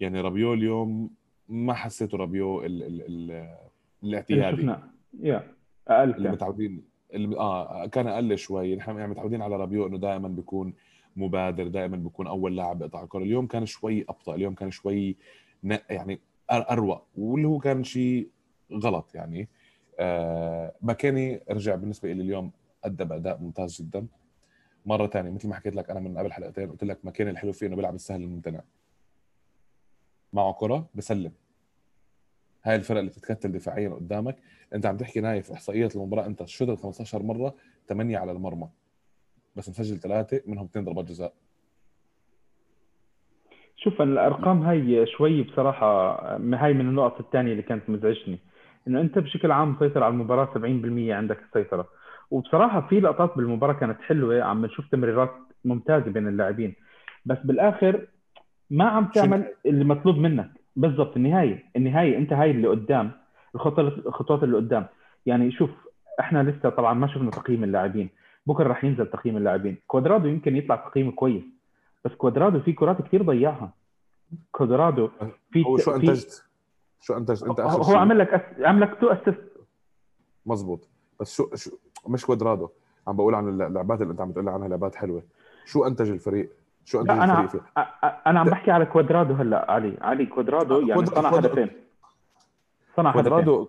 يعني 0.00 0.20
رابيو 0.20 0.54
اليوم 0.54 1.10
ما 1.48 1.74
حسيته 1.74 2.18
رابيو 2.18 2.64
ال 2.64 2.82
ال 2.82 3.02
ال 3.30 3.54
الاعتيادي. 4.02 4.62
يا 5.20 5.53
أقل 5.88 6.10
اللي 6.10 6.30
متعودين 6.30 6.84
اللي 7.14 7.36
آه 7.36 7.86
كان 7.86 8.06
أقل 8.06 8.38
شوي. 8.38 8.76
نحن 8.76 8.98
يعني 8.98 9.10
متعودين 9.10 9.42
على 9.42 9.56
رابيو 9.56 9.86
إنه 9.86 9.98
دائما 9.98 10.28
بيكون 10.28 10.74
مبادر 11.16 11.68
دائما 11.68 11.96
بيكون 11.96 12.26
أول 12.26 12.56
لاعب 12.56 12.78
بيقطع 12.78 13.02
الكره 13.02 13.22
اليوم 13.22 13.46
كان 13.46 13.66
شوي 13.66 14.04
أبطأ 14.08 14.34
اليوم 14.34 14.54
كان 14.54 14.70
شوي 14.70 15.16
يعني 15.90 16.20
اروق 16.50 17.06
واللي 17.16 17.48
هو 17.48 17.58
كان 17.58 17.84
شيء 17.84 18.28
غلط 18.72 19.14
يعني. 19.14 19.48
آه 19.98 20.74
مكيني 20.82 21.40
رجع 21.50 21.74
بالنسبة 21.74 22.12
لي 22.12 22.22
اليوم 22.22 22.50
أدى 22.84 23.04
بأداء 23.04 23.38
ممتاز 23.38 23.82
جدا. 23.82 24.06
مرة 24.86 25.06
ثانية 25.06 25.30
مثل 25.30 25.48
ما 25.48 25.54
حكيت 25.54 25.76
لك 25.76 25.90
أنا 25.90 26.00
من 26.00 26.18
قبل 26.18 26.32
حلقتين 26.32 26.70
قلت 26.70 26.84
لك 26.84 26.98
مكيني 27.04 27.30
الحلو 27.30 27.52
فيه 27.52 27.66
إنه 27.66 27.76
بيلعب 27.76 27.94
السهل 27.94 28.22
الممتنع. 28.22 28.60
معه 30.32 30.52
كرة 30.52 30.88
بسلم. 30.94 31.32
هاي 32.64 32.76
الفرق 32.76 32.98
اللي 32.98 33.10
بتتكتل 33.10 33.52
دفاعيا 33.52 33.88
قدامك. 33.88 34.36
أنت 34.74 34.86
عم 34.86 34.96
تحكي 34.96 35.20
نايف 35.20 35.52
احصائيات 35.52 35.96
المباراة 35.96 36.26
أنت 36.26 36.44
شوط 36.44 36.80
15 36.80 37.22
مرة 37.22 37.54
8 37.88 38.18
على 38.18 38.32
المرمى. 38.32 38.68
بس 39.56 39.68
مسجل 39.68 39.96
ثلاثة 39.96 40.40
منهم 40.46 40.64
اثنين 40.64 40.84
ضربات 40.84 41.04
جزاء. 41.04 41.32
شوف 43.76 44.02
الأرقام 44.02 44.62
هاي 44.62 45.06
شوي 45.06 45.42
بصراحة 45.42 46.18
هاي 46.36 46.74
من 46.74 46.88
النقط 46.88 47.20
الثانية 47.20 47.52
اللي 47.52 47.62
كانت 47.62 47.90
مزعجني. 47.90 48.38
إنه 48.88 49.00
أنت 49.00 49.18
بشكل 49.18 49.50
عام 49.50 49.70
مسيطر 49.70 50.02
على 50.02 50.12
المباراة 50.12 50.54
70% 50.54 51.14
عندك 51.14 51.38
السيطرة. 51.42 51.88
وبصراحة 52.30 52.88
في 52.88 53.00
لقطات 53.00 53.36
بالمباراة 53.36 53.72
كانت 53.72 54.00
حلوة 54.00 54.42
عم 54.42 54.66
نشوف 54.66 54.88
تمريرات 54.92 55.30
ممتازة 55.64 56.10
بين 56.10 56.28
اللاعبين. 56.28 56.74
بس 57.26 57.38
بالآخر 57.44 58.06
ما 58.70 58.84
عم 58.84 59.10
تعمل 59.14 59.54
اللي 59.66 59.84
مطلوب 59.84 60.16
منك. 60.16 60.50
بالضبط 60.76 61.16
النهاية 61.16 61.64
النهاية 61.76 62.18
أنت 62.18 62.32
هاي 62.32 62.50
اللي 62.50 62.68
قدام 62.68 63.12
الخطوات 63.54 63.92
الخطوات 64.06 64.42
اللي 64.42 64.56
قدام. 64.56 64.86
يعني 65.26 65.52
شوف 65.52 65.70
إحنا 66.20 66.42
لسه 66.42 66.68
طبعا 66.68 66.94
ما 66.94 67.06
شفنا 67.06 67.30
تقييم 67.30 67.64
اللاعبين. 67.64 68.08
بكرة 68.46 68.68
راح 68.68 68.84
ينزل 68.84 69.06
تقييم 69.06 69.36
اللاعبين. 69.36 69.76
كوادرادو 69.86 70.28
يمكن 70.28 70.56
يطلع 70.56 70.76
تقييمه 70.76 71.12
كويس 71.12 71.44
بس 72.04 72.12
كوادرادو 72.12 72.60
في 72.60 72.72
كرات 72.72 73.02
كثير 73.02 73.22
ضيعها. 73.22 73.72
كوادرادو 74.52 75.10
في 75.50 75.64
هو 75.64 75.78
شو 75.78 75.94
انتجت 75.94 76.44
شو 77.00 77.16
انتجت 77.16 77.42
أنت 77.42 77.60
آخر 77.60 77.82
هو 77.82 77.96
عمل 77.96 78.18
لك 78.18 78.34
ass... 78.34 78.60
عمل 78.60 78.80
لك 78.80 79.00
two 79.00 79.08
assist. 79.08 79.40
مزبوط. 80.46 80.88
بس 81.20 81.36
شو 81.36 81.54
شو 81.54 81.70
مش 82.08 82.26
كوادرادو. 82.26 82.68
عم 83.08 83.16
بقول 83.16 83.34
عن 83.34 83.48
اللعبات 83.48 84.00
اللي 84.00 84.12
أنت 84.12 84.20
عم 84.20 84.32
تقول 84.32 84.48
عنها 84.48 84.68
لعبات 84.68 84.94
حلوة. 84.94 85.22
شو 85.66 85.86
أنتج 85.86 86.10
الفريق؟ 86.10 86.50
شو 86.84 87.00
أنا 87.00 87.40
الفريق 87.40 87.50
فيه؟ 87.50 87.80
أنا 88.26 88.40
عم 88.40 88.46
بحكي 88.46 88.70
على 88.70 88.86
كوادرادو 88.86 89.34
هلأ 89.34 89.70
علي 89.70 89.98
علي 90.00 90.26
كوادرادو 90.26 90.80
يعني 90.80 91.06
صنع 91.06 91.28
هدفين 91.28 91.70
صنع 92.96 93.12
كوادرادو 93.12 93.68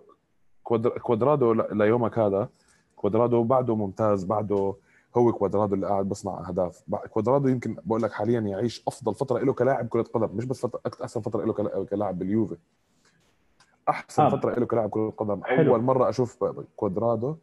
كوادرادو 1.02 1.52
ليومك 1.52 2.18
هذا 2.18 2.48
كوادرادو 2.96 3.42
بعده 3.42 3.76
ممتاز 3.76 4.24
بعده 4.24 4.74
هو 5.16 5.32
كوادرادو 5.32 5.74
اللي 5.74 5.86
قاعد 5.86 6.08
بصنع 6.08 6.48
أهداف 6.48 6.82
كوادرادو 7.10 7.48
يمكن 7.48 7.76
بقول 7.84 8.02
لك 8.02 8.12
حاليا 8.12 8.40
يعيش 8.40 8.82
أفضل 8.88 9.14
فترة 9.14 9.38
له 9.38 9.52
كلاعب 9.52 9.88
كرة 9.88 10.02
قدم 10.02 10.36
مش 10.36 10.44
بس 10.44 10.66
فتره 10.66 10.80
أحسن 11.02 11.20
فترة 11.20 11.44
له 11.44 11.52
كلاعب 11.84 12.18
باليوفي 12.18 12.56
أحسن 13.88 14.22
آه. 14.22 14.28
فترة 14.28 14.54
له 14.60 14.66
كلاعب 14.66 14.90
كرة 14.90 15.10
قدم 15.10 15.44
حلو. 15.44 15.74
أول 15.74 15.82
مرة 15.82 16.08
أشوف 16.08 16.44
كوادرادو 16.76 17.36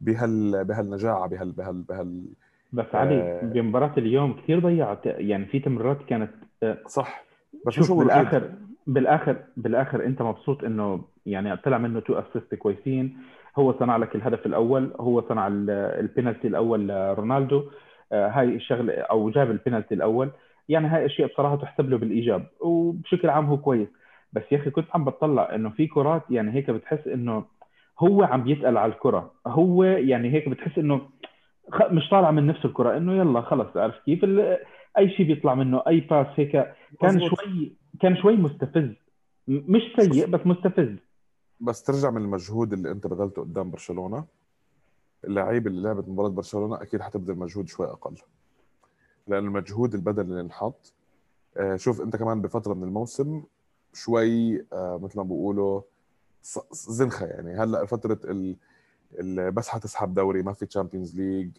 بهال 0.00 0.64
بهالنجاعة 0.64 1.26
بهال 1.26 1.52
بهال 1.52 1.82
بهال 1.82 2.26
بس 2.72 2.94
علي 2.94 3.14
آه. 3.14 3.40
بمباراه 3.42 3.92
اليوم 3.98 4.32
كثير 4.32 4.58
ضيعت. 4.58 5.06
يعني 5.06 5.46
في 5.46 5.58
تمريرات 5.58 5.98
كانت 6.08 6.30
آه 6.62 6.78
صح. 6.86 7.24
بس 7.66 7.74
شوف 7.74 7.92
بالآخر 7.92 8.50
بالآخر 8.86 9.36
بالآخر 9.56 10.04
أنت 10.04 10.22
مبسوط 10.22 10.64
إنه 10.64 11.04
يعني 11.26 11.56
طلع 11.56 11.78
منه 11.78 12.00
two 12.00 12.14
assist 12.14 12.54
كويسين. 12.54 13.16
هو 13.58 13.78
صنع 13.78 13.96
لك 13.96 14.14
الهدف 14.14 14.46
الأول 14.46 14.92
هو 15.00 15.28
صنع 15.28 15.48
البينالتي 15.50 16.48
الأول 16.48 16.88
لرونالدو. 16.88 17.64
آه، 18.12 18.28
هاي 18.28 18.54
الشغله 18.54 18.92
أو 18.92 19.30
جاب 19.30 19.50
البينالتي 19.50 19.94
الأول. 19.94 20.30
يعني 20.68 20.88
هاي 20.88 21.06
أشياء 21.06 21.28
بصراحة 21.28 21.56
تحسب 21.56 21.90
له 21.90 21.98
بالإيجاب 21.98 22.46
وبشكل 22.60 23.30
عام 23.30 23.46
هو 23.46 23.58
كويس. 23.58 23.88
بس 24.32 24.42
يا 24.52 24.56
أخي 24.56 24.70
كنت 24.70 24.86
عم 24.94 25.04
بتطلع 25.04 25.54
إنه 25.54 25.70
في 25.70 25.86
كرات 25.86 26.22
يعني 26.30 26.52
هيك 26.52 26.70
بتحس 26.70 27.08
إنه 27.08 27.44
هو 27.98 28.22
عم 28.22 28.44
بيتقل 28.44 28.76
على 28.76 28.92
الكرة. 28.92 29.32
هو 29.46 29.84
يعني 29.84 30.32
هيك 30.32 30.48
بتحس 30.48 30.78
إنه 30.78 31.00
مش 31.90 32.08
طالع 32.10 32.30
من 32.30 32.46
نفس 32.46 32.64
الكرة 32.64 32.96
إنه 32.96 33.14
يلا 33.14 33.40
خلص 33.40 33.76
عارف 33.76 33.94
كيف؟ 34.06 34.24
أي 34.98 35.10
شيء 35.10 35.26
بيطلع 35.26 35.54
منه 35.54 35.82
أي 35.88 36.00
باس 36.00 36.26
هيك 36.36 36.52
كان 37.00 37.16
مزبوط. 37.16 37.40
شوي 37.40 37.76
كان 38.00 38.16
شوي 38.16 38.36
مستفز. 38.36 38.94
مش 39.48 39.82
سيء 39.98 40.26
بس 40.26 40.40
مستفز. 40.46 40.96
بس 41.60 41.82
ترجع 41.82 42.10
من 42.10 42.22
المجهود 42.22 42.72
اللي 42.72 42.90
انت 42.90 43.06
بذلته 43.06 43.42
قدام 43.42 43.70
برشلونة. 43.70 44.24
اللعيبه 45.24 45.70
اللي 45.70 45.82
لعبت 45.82 46.08
مباراة 46.08 46.28
برشلونة 46.28 46.82
أكيد 46.82 47.02
حتبذل 47.02 47.38
مجهود 47.38 47.68
شوي 47.68 47.86
أقل. 47.86 48.14
لأن 49.26 49.44
المجهود 49.44 49.94
البدني 49.94 50.30
اللي 50.30 50.40
انحط 50.40 50.94
آه، 51.56 51.76
شوف 51.76 52.00
أنت 52.00 52.16
كمان 52.16 52.42
بفترة 52.42 52.74
من 52.74 52.82
الموسم 52.82 53.42
شوي 53.94 54.60
آه، 54.72 55.00
مثل 55.02 55.18
ما 55.18 55.22
بيقولوا 55.22 55.80
زنخة 56.72 57.26
يعني. 57.26 57.54
هلأ 57.54 57.86
فترة 57.86 58.18
ال... 58.24 58.56
بس 59.52 59.68
حتسحب 59.68 60.14
دوري 60.14 60.42
ما 60.42 60.52
في 60.52 60.66
Champions 60.66 61.16
League 61.16 61.50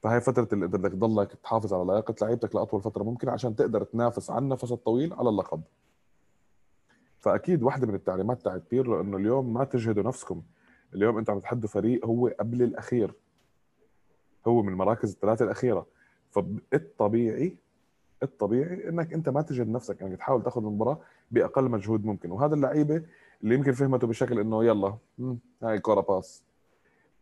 فهي 0.00 0.20
فترة 0.20 0.48
اللي 0.52 0.66
بدك 0.66 0.92
تضلك 0.92 1.32
تحافظ 1.32 1.74
على 1.74 1.84
لياقه 1.84 2.14
لعيبتك 2.22 2.54
لأطول 2.54 2.82
فترة 2.82 3.02
ممكن 3.02 3.28
عشان 3.28 3.56
تقدر 3.56 3.84
تنافس 3.84 4.30
على 4.30 4.38
النفس 4.38 4.72
الطويل 4.72 5.12
على 5.12 5.28
اللقب. 5.28 5.62
فأكيد 7.18 7.62
واحدة 7.62 7.86
من 7.86 7.94
التعليمات 7.94 8.42
تاعت 8.42 8.62
بيرلو 8.70 9.00
إنه 9.00 9.16
اليوم 9.16 9.54
ما 9.54 9.64
تجهدوا 9.64 10.02
نفسكم. 10.02 10.42
اليوم 10.94 11.18
انت 11.18 11.30
عم 11.30 11.38
تحدوا 11.38 11.68
فريق 11.68 12.06
هو 12.06 12.28
قبل 12.28 12.62
الأخير. 12.62 13.14
هو 14.46 14.62
من 14.62 14.68
المراكز 14.68 15.12
الثلاثة 15.12 15.44
الأخيرة. 15.44 15.86
فالطبيعي 16.30 17.56
الطبيعي 18.22 18.88
إنك 18.88 19.12
أنت 19.12 19.28
ما 19.28 19.42
تجهد 19.42 19.68
نفسك 19.68 20.02
إنك 20.02 20.18
تحاول 20.18 20.42
تأخذ 20.42 20.60
المباراة 20.60 20.98
بأقل 21.30 21.64
مجهود 21.64 22.04
ممكن. 22.04 22.30
وهذا 22.30 22.54
اللعيبة 22.54 23.02
اللي 23.42 23.54
يمكن 23.54 23.72
فهمته 23.72 24.06
بشكل 24.06 24.38
إنه 24.40 24.64
يلا 24.64 24.96
مم، 25.18 25.38
هاي 25.62 25.78
كره 25.78 26.00
باس 26.00 26.44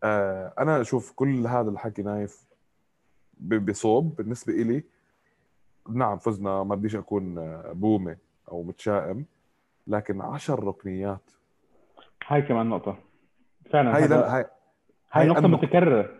آه 0.03 0.53
أنا 0.59 0.81
أشوف 0.81 1.13
كل 1.13 1.47
هذا 1.47 1.71
الحكي 1.71 2.03
نايف 2.03 2.49
بصوب 3.41 4.17
بالنسبة 4.17 4.53
إلي. 4.53 4.85
نعم 5.89 6.19
فزنا 6.19 6.63
ما 6.63 6.75
بديش 6.75 6.97
أكون 6.97 7.39
آه، 7.39 7.73
بومة 7.73 8.17
أو 8.53 8.63
متشائم 8.63 9.25
لكن 9.87 10.21
عشر 10.21 10.65
ركنيات. 10.65 11.31
هاي 12.27 12.43
كمان 12.43 12.69
نقطة. 12.69 12.99
فعلا 13.73 13.97
هاي 13.97 14.03
هذا 14.05 14.17
هاي 14.27 14.41
هاي 14.41 14.47
هاي 15.13 15.27
نقطة 15.29 15.47
النقطة. 15.47 15.63
متكررة. 15.67 16.11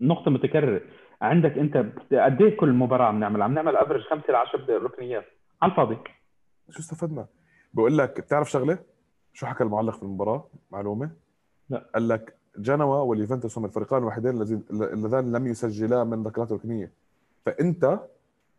نقطة 0.00 0.30
متكررة. 0.30 0.80
عندك 1.22 1.58
أنت 1.58 1.76
قد 2.12 2.42
إيه 2.42 2.56
كل 2.56 2.72
مباراة 2.72 3.06
عم 3.06 3.20
نعمل 3.20 3.42
عم 3.42 3.54
نعمل 3.54 3.76
افرج 3.76 4.00
خمسة 4.02 4.32
ل 4.32 4.34
10 4.34 4.78
ركنيات. 4.84 5.24
على 5.62 5.72
الفاضي. 5.72 5.98
شو 6.70 6.78
استفدنا؟ 6.80 7.26
بقول 7.74 7.98
لك 7.98 8.20
بتعرف 8.20 8.50
شغلة؟ 8.50 8.78
شو 9.34 9.46
حكى 9.46 9.64
المعلق 9.64 9.96
في 9.96 10.02
المباراة؟ 10.02 10.46
معلومة؟ 10.70 11.10
لا. 11.70 11.90
قال 11.94 12.08
لك 12.08 12.36
جنوا 12.58 12.96
واليوفنتوس 12.96 13.58
هم 13.58 13.64
الفريقان 13.64 14.02
الوحيدين 14.02 14.42
اللذان 14.70 15.32
لم 15.32 15.46
يسجلا 15.46 16.04
من 16.04 16.26
ركلات 16.26 16.52
ركنية 16.52 16.92
فأنت 17.46 18.00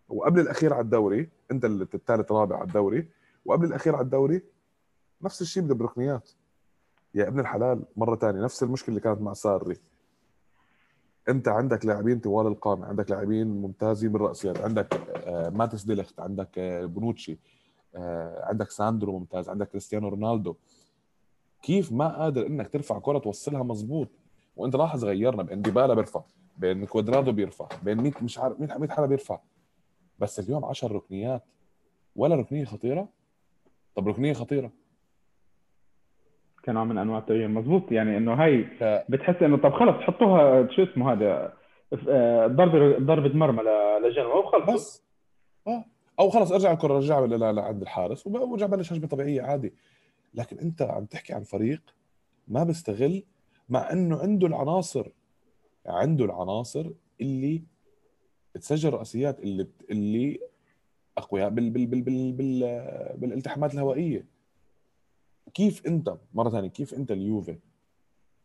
وقبل 0.09 0.39
الأخير 0.39 0.73
على 0.73 0.81
الدوري 0.81 1.29
أنت 1.51 1.65
الثالث 1.65 2.31
رابع 2.31 2.55
على 2.55 2.67
الدوري 2.67 3.07
وقبل 3.45 3.65
الأخير 3.65 3.95
على 3.95 4.03
الدوري 4.03 4.41
نفس 5.21 5.41
الشيء 5.41 5.63
بدك 5.63 5.75
ركنيات 5.75 6.29
يا 7.15 7.27
ابن 7.27 7.39
الحلال 7.39 7.83
مرة 7.97 8.15
ثانية 8.15 8.41
نفس 8.43 8.63
المشكلة 8.63 8.89
اللي 8.89 8.99
كانت 8.99 9.21
مع 9.21 9.33
ساري 9.33 9.77
أنت 11.29 11.47
عندك 11.47 11.85
لاعبين 11.85 12.19
طوال 12.19 12.47
القامة 12.47 12.85
عندك 12.85 13.11
لاعبين 13.11 13.47
ممتازين 13.47 14.11
بالرأسيات 14.11 14.61
عندك 14.61 14.93
آه، 15.15 15.49
ماتياس 15.49 15.83
ديليخت 15.83 16.19
عندك 16.19 16.49
آه، 16.57 16.85
بونوتشي 16.85 17.37
عندك 18.43 18.71
ساندرو 18.71 19.19
ممتاز 19.19 19.49
عندك 19.49 19.67
كريستيانو 19.69 20.07
رونالدو. 20.07 20.55
كيف 21.61 21.91
ما 21.91 22.07
قادر 22.17 22.47
إنك 22.47 22.67
ترفع 22.69 22.99
كرة 22.99 23.17
توصلها 23.17 23.63
مزبوط 23.63 24.07
وأنت 24.55 24.75
لاحظ 24.75 25.05
غيرنا 25.05 25.43
بين 25.43 25.61
ديبالا 25.61 25.93
بيرفع 25.93 26.23
بين 26.57 26.85
كوادرادو 26.85 27.31
بيرفع 27.31 27.67
بين 27.83 27.97
100 28.01 28.11
مش 28.21 28.39
عارف 28.39 28.59
100 28.59 28.77
100 28.77 28.89
حدا 28.89 29.05
بيرفع. 29.05 29.39
بس 30.19 30.39
اليوم 30.39 30.65
10 30.65 30.93
ركنيات 30.95 31.43
ولا 32.15 32.35
ركنية 32.35 32.65
خطيرة؟ 32.65 33.07
طب 33.95 34.07
ركنية 34.07 34.33
خطيرة. 34.33 34.71
كنوع 36.65 36.83
من 36.83 36.97
أنواع 36.97 37.19
التغيير 37.19 37.47
مزبوط 37.47 37.91
يعني 37.91 38.17
إنه 38.17 38.33
هاي 38.33 38.63
ف- 38.63 39.11
بتحس 39.11 39.35
إنه 39.43 39.57
طب 39.57 39.71
خلص 39.73 39.95
حطوها 40.03 40.67
شو 40.75 40.83
اسمه 40.83 41.11
هذا 41.13 41.53
آه، 42.09 42.47
ضربة 42.47 42.97
ضربة 43.05 43.35
مرمى 43.37 43.63
ل- 43.63 44.07
لجنوة 44.07 44.35
وخلص 44.35 44.73
بس. 44.73 45.05
آه. 45.67 45.85
أو 46.19 46.29
خلص 46.29 46.51
أرجع 46.51 46.71
الكره 46.71 46.99
ل- 47.25 47.55
لعند 47.55 47.81
الحارس 47.81 48.27
وب- 48.27 48.35
وأرجع 48.35 48.65
بلش 48.65 48.93
هجمة 48.93 49.07
طبيعية 49.07 49.41
عادي. 49.41 49.73
لكن 50.33 50.59
أنت 50.59 50.81
عم 50.81 51.05
تحكي 51.05 51.33
عن 51.33 51.43
فريق 51.43 51.81
ما 52.47 52.63
بيستغل 52.63 53.23
مع 53.69 53.91
إنه 53.91 54.17
عنده 54.17 54.47
العناصر 54.47 55.07
عنده 55.85 56.25
العناصر 56.25 56.91
اللي 57.21 57.63
تسجل 58.53 58.89
رأسيات 58.93 59.39
اللي 59.39 59.67
اللي 59.91 60.39
أقوياء 61.17 61.49
بال 61.49 61.69
بال 61.69 61.85
بال 61.85 62.01
بال 62.01 62.31
بال 62.31 63.13
بالالتحامات 63.17 63.73
الهوائية. 63.73 64.25
كيف 65.53 65.87
أنت 65.87 66.17
مرة 66.33 66.49
ثانية 66.49 66.69
كيف 66.69 66.93
أنت 66.93 67.11
اليوفي 67.11 67.57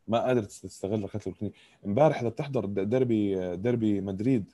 ما 0.09 0.19
قادر 0.27 0.43
تستغل 0.43 1.03
ركلات 1.05 1.27
الركنيه 1.27 1.51
إمبارح 1.87 2.21
اذا 2.21 2.29
بتحضر 2.29 2.65
د- 2.65 2.81
ديربي 2.81 3.57
ديربي 3.57 4.01
مدريد 4.01 4.53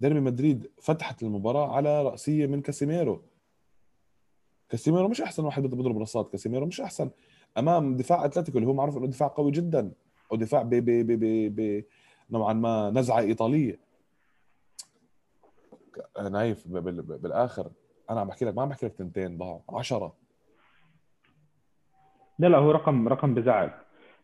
ديربي 0.00 0.20
مدريد 0.20 0.70
فتحت 0.82 1.22
المباراة 1.22 1.76
على 1.76 2.02
رأسية 2.02 2.46
من 2.46 2.60
كاسيميرو. 2.62 3.22
كاسيميرو 4.68 5.08
مش 5.08 5.20
أحسن 5.20 5.44
واحد 5.44 5.62
بيضرب 5.62 5.98
راسات 5.98 6.24
كاسيميرو 6.24 6.66
مش 6.66 6.80
أحسن. 6.80 7.10
أمام 7.58 7.96
دفاع 7.96 8.24
أتلتيكو 8.24 8.58
اللي 8.58 8.68
هو 8.68 8.72
معروف 8.74 8.96
إنه 8.96 9.06
دفاع 9.06 9.28
قوي 9.28 9.50
جدا 9.50 9.92
أو 10.32 10.36
دفاع 10.36 10.62
ب 10.62 10.68
ب 10.70 10.84
ب 11.06 11.20
ب 11.60 11.84
نوعا 12.30 12.52
ما 12.52 12.90
نزعة 12.90 13.18
إيطالية. 13.20 13.78
نايف 16.30 16.68
بالآخر. 16.68 17.70
أنا 18.10 18.20
عم 18.20 18.26
بحكي 18.28 18.44
لك 18.44 18.54
ما 18.56 18.62
عم 18.62 18.68
بحكي 18.68 18.86
لك 18.86 18.92
تنتين 18.94 19.38
ضاعوا 19.38 19.60
10 19.68 20.16
لا 22.38 22.46
لا 22.46 22.58
هو 22.58 22.70
رقم 22.70 23.08
رقم 23.08 23.34
بزعل. 23.34 23.70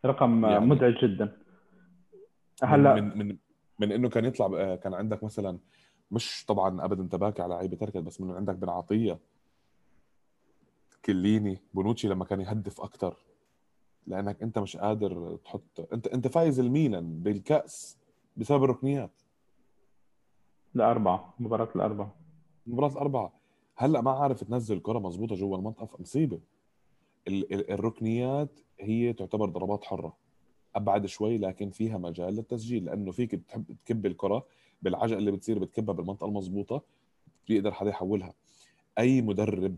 رقم 0.05 0.45
يعني- 0.45 0.67
مزعج 0.67 0.95
جدا. 1.05 1.37
هلا 2.63 2.95
من 2.95 3.19
من, 3.19 3.37
من 3.79 3.93
إنه 3.93 4.09
كان 4.09 4.25
يطلع 4.25 4.47
آه، 4.47 4.77
كان 4.77 4.95
عندك 4.95 5.25
مثلا 5.25 5.59
مش 6.11 6.45
طبعا 6.49 6.85
ابدا 6.85 7.09
تباكي 7.13 7.43
على 7.43 7.55
لعيبة 7.55 7.77
تركت 7.77 7.97
بس 7.97 8.21
من 8.21 8.31
عندك 8.37 8.55
بن 8.55 8.69
عطية 8.69 9.19
كليني 11.05 11.59
بونوتشي 11.75 12.09
لما 12.09 12.25
كان 12.25 12.41
يهدف 12.41 12.81
أكثر 12.81 13.17
لأنك 14.07 14.43
أنت 14.43 14.59
مش 14.59 14.77
قادر 14.77 15.37
تحط 15.45 15.89
أنت 15.93 16.07
أنت 16.07 16.29
فايز 16.29 16.61
الميلان 16.61 17.23
بالكأس 17.23 17.99
بسبب 18.37 18.65
الركنيات. 18.65 19.11
الأربعة 20.77 21.35
مباراة 21.39 21.69
الأربعة. 21.77 22.15
مباراة 22.67 22.93
الأربعة. 22.93 23.33
هلأ 23.77 24.01
ما 24.01 24.11
عارف 24.11 24.45
تنزل 24.45 24.81
كرة 24.81 24.99
مزبوطة 24.99 25.35
جوا 25.35 25.57
المنطقة 25.57 25.99
مصيبة. 26.01 26.41
ال- 27.29 27.55
ال- 27.55 27.71
الركنيات 27.71 28.61
هي 28.81 29.13
تعتبر 29.13 29.49
ضربات 29.49 29.85
حرة. 29.85 30.17
أبعد 30.77 31.07
شوي 31.07 31.39
لكن 31.39 31.71
فيها 31.71 31.99
مجال 31.99 32.37
للتسجيل 32.37 32.85
لأنه 32.85 33.13
فيك 33.13 33.35
تحب 33.35 33.77
تكب 33.85 34.07
الكرة 34.07 34.47
بالعجقة 34.83 35.19
اللي 35.19 35.31
بتصير 35.31 35.59
بتكبها 35.59 35.95
بالمنطقة 35.95 36.27
المضبوطة 36.27 36.83
بيقدر 37.49 37.73
حدا 37.73 37.91
يحولها. 37.91 38.35
أي 38.99 39.23
مدرب 39.23 39.77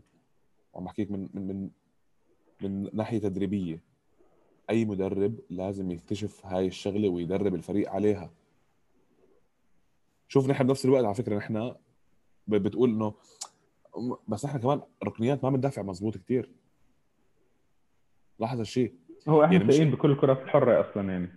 وعم 0.72 0.84
بحكيك 0.84 1.10
من 1.10 1.28
من 1.34 1.46
من 1.46 1.70
من 2.62 2.90
ناحية 2.92 3.18
تدريبية 3.18 3.82
أي 4.70 4.84
مدرب 4.84 5.40
لازم 5.50 5.90
يكتشف 5.90 6.46
هاي 6.46 6.66
الشغلة 6.66 7.08
ويدرب 7.08 7.54
الفريق 7.54 7.90
عليها. 7.90 8.30
شوف 10.28 10.48
نحن 10.48 10.66
بنفس 10.66 10.84
الوقت 10.84 11.04
على 11.04 11.14
فكرة 11.14 11.36
نحن 11.36 11.74
بتقول 12.48 12.90
إنه 12.90 13.14
بس 14.28 14.44
إحنا 14.44 14.60
كمان 14.60 14.82
ركنيات 15.04 15.44
ما 15.44 15.50
بندافع 15.50 15.82
مزبوط 15.82 16.16
كتير. 16.16 16.50
لاحظ 18.38 18.60
الشيء 18.60 18.94
هو 19.28 19.44
إحنا 19.44 19.54
يعني 19.56 19.68
مش- 19.68 19.78
بكل 19.94 20.10
الكرات 20.10 20.42
الحرة 20.42 20.80
أصلا 20.80 21.12
يعني. 21.12 21.28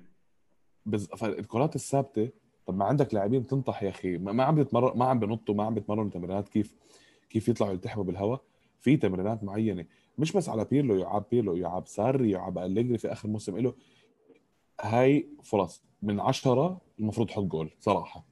بز... 0.86 1.08
فالكرات 1.08 1.76
الثابتة 1.76 2.30
طب 2.66 2.78
ما 2.78 2.86
عندك 2.86 3.14
لاعبين 3.14 3.48
تنطح 3.48 3.84
يا 3.84 3.90
أخي. 3.90 4.18
ما 4.18 4.44
عم 4.44 4.56
بيتمرن 4.56 4.98
ما 4.98 5.06
عم 5.06 5.20
بنطوا 5.20 5.56
ما 5.56 5.64
عم 5.64 5.74
بيتمرنوا 5.74 6.10
تمرينات. 6.10 6.50
كيف 6.50 6.76
كيف 7.30 7.50
يطلعوا 7.50 7.72
يلتحموا 7.74 8.04
بالهواء 8.06 8.42
في 8.80 8.98
تمرينات 8.98 9.44
معينة. 9.44 9.86
مش 10.18 10.32
بس 10.32 10.50
على 10.50 10.66
بيرلو 10.66 10.96
يعاب 10.96 11.24
بيرلو 11.32 11.56
يعاب 11.56 11.88
ساري 11.88 12.32
يعاب 12.32 12.58
أليجري 12.58 12.98
في 12.98 13.12
آخر 13.12 13.28
موسم 13.30 13.58
له 13.58 13.74
هاي 14.82 15.28
فرص. 15.44 15.84
من 16.02 16.20
عشرة 16.20 16.82
المفروض 17.00 17.28
تحط 17.28 17.44
جول 17.44 17.70
صراحة. 17.80 18.24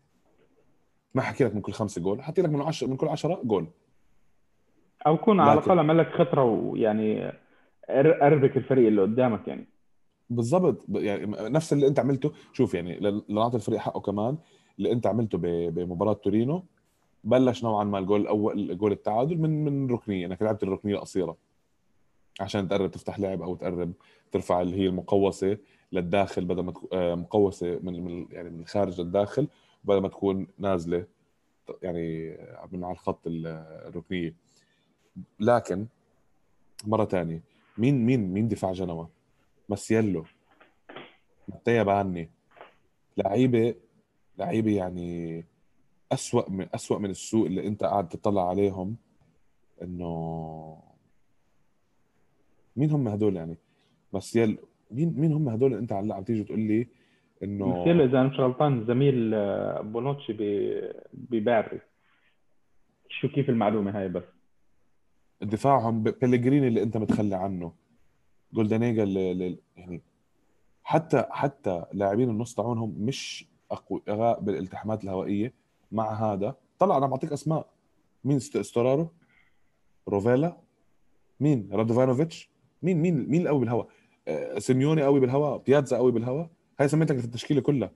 ما 1.16 1.22
حكي 1.22 1.44
لك 1.44 1.56
من 1.56 1.62
كل 1.62 1.72
خمسة 1.72 2.02
جول 2.02 2.22
حكي 2.24 2.42
لك 2.42 2.50
من 2.50 2.62
عشرة 2.62 2.88
من 2.88 2.96
كل 2.98 3.08
عشرة 3.08 3.42
جول. 3.44 3.68
أو 5.08 5.18
يكون 5.18 5.40
على 5.40 5.54
الأقل 5.54 5.80
عمل 5.80 5.98
لك 5.98 6.10
خطورة 6.12 6.44
ويعني 6.44 7.32
أربك 7.90 8.58
الفريق 8.58 8.88
اللي 8.88 9.02
قدامك 9.02 9.48
يعني. 9.48 9.68
بالضبط. 10.30 10.86
ب- 10.88 10.96
يعني 10.96 11.26
نفس 11.50 11.74
اللي 11.74 11.88
انت 11.88 12.00
عملته. 12.00 12.32
شوف 12.54 12.74
يعني 12.74 13.00
لنعطي 13.30 13.56
الفريق 13.56 13.80
حقه 13.80 14.00
كمان. 14.02 14.38
اللي 14.78 14.92
انت 14.92 15.08
عملته 15.08 15.38
بمباراة 15.70 16.14
تورينو 16.14 16.64
بلش 17.24 17.64
نوعا 17.64 17.84
ما 17.84 18.00
الجول 18.00 18.22
الأول 18.22 18.78
جول 18.78 18.92
التعادل 18.92 19.38
من 19.38 19.64
من 19.66 19.92
ركنية. 19.92 20.26
أنك 20.26 20.42
لعبت 20.42 20.64
الركنية 20.64 20.96
القصيره 20.96 21.38
عشان 22.40 22.68
تقرب 22.68 22.92
تفتح 22.92 23.20
لعب 23.20 23.42
أو 23.42 23.56
تقرب 23.56 23.92
ترفع 24.32 24.62
اللي 24.62 24.78
هي 24.78 24.88
المقوسة 24.88 25.58
للداخل 25.92 26.46
بدل 26.46 26.64
ما 26.64 26.74
آه، 26.94 27.16
مقوسة 27.16 27.80
من 27.84 28.04
من 28.04 28.26
يعني 28.32 28.50
من 28.50 28.60
الخارج 28.60 29.02
للداخل 29.02 29.48
بدل 29.84 30.02
ما 30.02 30.08
تكون 30.08 30.48
نازلة 30.58 31.06
يعني 31.84 32.38
من 32.72 32.84
على 32.84 32.94
الخط 32.94 33.20
الركنية. 33.28 34.34
لكن 35.40 35.86
مرة 36.88 37.06
ثانية 37.06 37.42
مين 37.80 38.06
مين 38.06 38.34
مين 38.34 38.48
دفاع 38.48 38.72
جنوا؟ 38.72 39.06
ماسييلو. 39.70 40.26
ماتيا 41.48 41.84
باني. 41.84 42.30
لعيبه 43.18 43.76
لعيبة 44.38 44.72
يعني 44.78 45.46
أسوأ 46.12 46.50
من 46.50 46.68
أسوأ 46.76 47.00
من 47.00 47.10
السوء 47.10 47.46
اللي 47.46 47.68
أنت 47.68 47.84
قاعد 47.84 48.10
تطلع 48.10 48.50
عليهم 48.50 48.96
إنه 49.82 50.10
مين 52.76 52.92
هم 52.92 53.08
هدول 53.08 53.36
يعني؟ 53.36 53.58
ماسييلو 54.14 54.58
مين 54.92 55.14
مين 55.18 55.34
هم 55.34 55.50
هدول 55.50 55.74
أنت 55.74 55.94
هلأ 55.94 56.16
عم 56.16 56.24
تيجي 56.24 56.44
تقول 56.44 56.60
لي 56.60 56.88
إنه 57.44 57.68
ماسييلو 57.68 58.04
إذا 58.04 58.22
أنا 58.22 58.30
مش 58.30 58.40
غلطان 58.40 58.86
زميل 58.86 59.34
آه، 59.34 59.82
بونوتشي 59.82 60.34
بباري 61.14 61.80
شو 63.10 63.28
كيف 63.28 63.50
المعلومة 63.50 64.00
هاي 64.00 64.10
بس؟ 64.10 64.39
دفاعهم 65.42 66.04
بيليجريني 66.04 66.68
اللي 66.68 66.84
انت 66.84 66.98
متخلي 66.98 67.36
عنه. 67.36 67.74
جولدانيجا 68.54 69.04
اللي 69.04 69.60
يعني 69.78 70.02
حتى 70.84 71.26
حتى 71.30 71.86
لاعبين 71.94 72.30
النص 72.30 72.56
تاعونهم 72.56 72.96
مش 72.98 73.48
اقوياء 73.72 74.40
بالالتحامات 74.40 75.04
الهوائية. 75.04 75.54
مع 75.92 76.14
هذا 76.14 76.56
طلع 76.80 76.98
أنا 76.98 77.08
بعطيك 77.08 77.34
أسماء. 77.34 77.70
مين 78.24 78.40
ستورارو 78.40 79.10
روفيلا 80.08 80.58
مين؟ 81.40 81.70
رادوفانوفيتش 81.72 82.50
مين 82.84 82.98
مين 82.98 83.30
مين 83.30 83.42
القوي 83.42 83.60
بالهواء 83.60 83.88
آه، 84.28 84.60
سيميوني 84.60 85.04
قوي 85.04 85.20
بالهواء 85.20 85.58
بياتزا 85.58 85.98
قوي 85.98 86.12
بالهواء 86.12 86.50
هاي 86.80 86.88
سميت 86.88 87.08
لك 87.08 87.18
في 87.18 87.26
التشكيلة 87.26 87.62
كلها. 87.62 87.92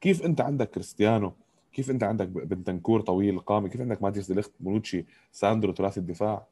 كيف 0.00 0.24
أنت 0.24 0.40
عندك 0.40 0.70
كريستيانو؟ 0.70 1.32
كيف 1.72 1.90
أنت 1.90 2.02
عندك 2.02 2.28
بنتنكور 2.28 3.00
طويل 3.00 3.38
قامة؟ 3.38 3.68
كيف 3.68 3.80
عندك 3.80 4.02
ماتيس 4.02 4.28
ديليخت 4.28 4.52
بونوتشي 4.60 5.04
ساندرو 5.32 5.72
ثلاثي 5.72 6.00
الدفاع؟ 6.00 6.46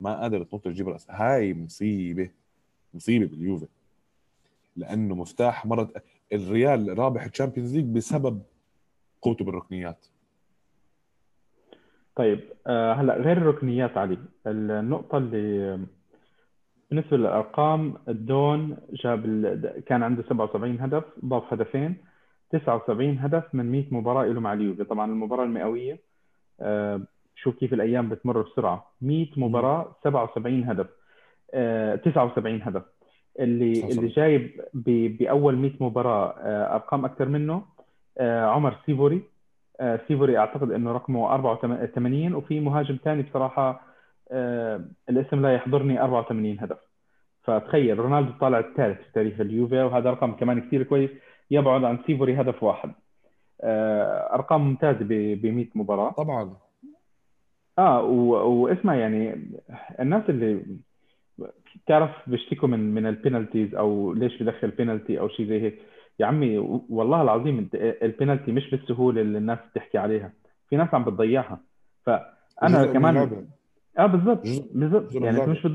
ما 0.00 0.20
قادر 0.20 0.42
تنط 0.42 0.64
تجيب 0.64 0.88
راس 0.88 1.10
هاي 1.10 1.54
مصيبة 1.54 2.30
مصيبة 2.94 3.26
باليوفي. 3.26 3.66
لأنه 4.76 5.14
مفتاح 5.14 5.66
مرة 5.66 5.90
الريال 6.32 6.98
رابح 6.98 7.24
ال 7.24 7.29
Champions 7.29 7.76
League 7.76 7.84
بسبب 7.84 8.42
قوته 9.22 9.44
بالركنيات. 9.44 10.06
طيب 12.16 12.40
آه، 12.66 12.92
هلا 12.92 13.16
غير 13.16 13.36
الركنيات 13.36 13.96
علي 13.96 14.18
النقطة 14.46 15.18
اللي 15.18 15.78
بالنسبة 16.90 17.16
للأرقام 17.16 17.94
الدون 18.08 18.76
جاب 18.92 19.24
ال... 19.24 19.82
كان 19.86 20.02
عنده 20.02 20.22
77 20.22 20.80
هدف 20.80 21.04
ضاف 21.24 21.52
هدفين. 21.52 21.96
79 22.52 23.18
هدف 23.18 23.54
من 23.54 23.72
100 23.72 23.84
مباراة 23.90 24.24
له 24.24 24.40
مع 24.40 24.52
اليوفي. 24.52 24.84
طبعا 24.84 25.12
المباراة 25.12 25.44
المئوية 25.44 25.98
آه، 26.60 27.00
شوف 27.36 27.58
كيف 27.58 27.74
الأيام 27.74 28.08
بتمر 28.08 28.42
بسرعة. 28.42 28.92
100 29.00 29.26
مباراة 29.36 29.96
77 30.04 30.64
هدف. 30.64 30.86
79 32.04 32.62
آه، 32.62 32.64
هدف. 32.64 32.82
اللي 33.40 33.90
اللي 33.90 34.08
جايب 34.08 34.60
بأول 35.18 35.56
100 35.56 35.72
مباراة 35.80 36.34
آه، 36.38 36.74
أرقام 36.74 37.04
أكثر 37.04 37.28
منه 37.28 37.62
عمر 38.20 38.76
سيفوري. 38.86 39.22
سيفوري 40.08 40.38
أعتقد 40.38 40.70
إنه 40.70 40.92
رقمه 40.92 41.34
84 41.34 42.34
وفي 42.34 42.60
مهاجم 42.60 42.98
ثاني 43.04 43.22
بصراحة 43.22 43.80
الاسم 45.08 45.42
لا 45.42 45.54
يحضرني 45.54 46.02
84 46.02 46.60
هدف. 46.60 46.78
فتخيل 47.42 47.98
رونالدو 47.98 48.32
طالع 48.40 48.58
الثالث 48.58 48.98
في 48.98 49.12
تاريخ 49.14 49.40
اليوفي 49.40 49.82
وهذا 49.82 50.10
رقم 50.10 50.32
كمان 50.32 50.60
كثير 50.60 50.82
كويس. 50.82 51.10
يبعد 51.52 51.84
عن 51.84 51.98
سيفوري 52.06 52.40
هدف 52.40 52.62
واحد. 52.62 52.92
أرقام 54.34 54.60
ممتازه 54.60 55.04
ب 55.34 55.46
100 55.46 55.66
مباراة. 55.74 56.10
طبعا. 56.10 56.56
آه 57.78 58.02
واسمع 58.02 58.94
يعني 58.94 59.50
الناس 60.00 60.22
اللي 60.28 60.62
تعرف 61.86 62.10
بيشتكوا 62.26 62.68
من 62.68 62.94
من 62.94 63.06
ال 63.06 63.13
penalties 63.13 63.74
أو 63.74 64.12
ليش 64.12 64.42
بدخل 64.42 64.70
بينالتي 64.70 65.20
أو 65.20 65.28
شيء 65.28 65.46
زي 65.46 65.60
هيك. 65.62 65.78
يا 66.20 66.26
عمي 66.26 66.58
والله 66.88 67.22
العظيم 67.22 67.68
البينالتي 67.74 68.52
مش 68.52 68.70
بالسهولة 68.70 69.20
اللي 69.20 69.38
الناس 69.38 69.58
بتحكي 69.72 69.98
عليها. 69.98 70.32
في 70.68 70.76
ناس 70.76 70.94
عم 70.94 71.04
بتضيعها. 71.04 71.60
فأنا 72.06 72.86
كمان 72.92 73.46
آه 73.98 74.06
بالضبط. 74.06 74.46
بالضبط. 74.74 75.14
يعني 75.14 75.46
مش 75.46 75.68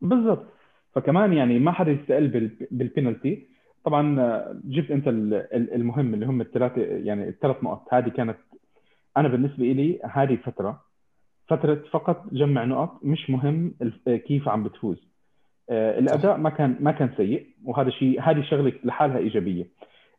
بالضبط. 0.00 0.46
فكمان 0.92 1.32
يعني 1.32 1.58
ما 1.58 1.72
حدا 1.72 1.92
يستقل 1.92 2.58
بالبينالتي 2.70 3.48
طبعا 3.84 4.44
جبت 4.64 4.90
أنت 4.90 5.08
المهم 5.52 6.14
اللي 6.14 6.26
هم 6.26 6.40
الثلاثه 6.40 6.80
يعني 6.82 7.28
الثلاث 7.28 7.64
نقط. 7.64 7.94
هذه 7.94 8.08
كانت 8.08 8.36
أنا 9.16 9.28
بالنسبة 9.28 9.64
لي 9.64 10.00
هذه 10.04 10.36
فترة 10.36 10.80
فترة 11.48 11.82
فقط 11.90 12.24
جمع 12.32 12.64
نقط 12.64 13.04
مش 13.04 13.30
مهم 13.30 13.74
كيف 14.06 14.48
عم 14.48 14.62
بتفوز. 14.62 15.08
آه، 15.70 15.98
الأداء 15.98 16.36
ما 16.36 16.50
كان 16.50 16.76
ما 16.80 16.92
كان 16.92 17.10
سيء 17.16 17.46
وهذا 17.64 17.90
شيء 17.90 18.22
هذه 18.22 18.42
شغلة 18.42 18.72
لحالها 18.84 19.18
إيجابية. 19.18 19.66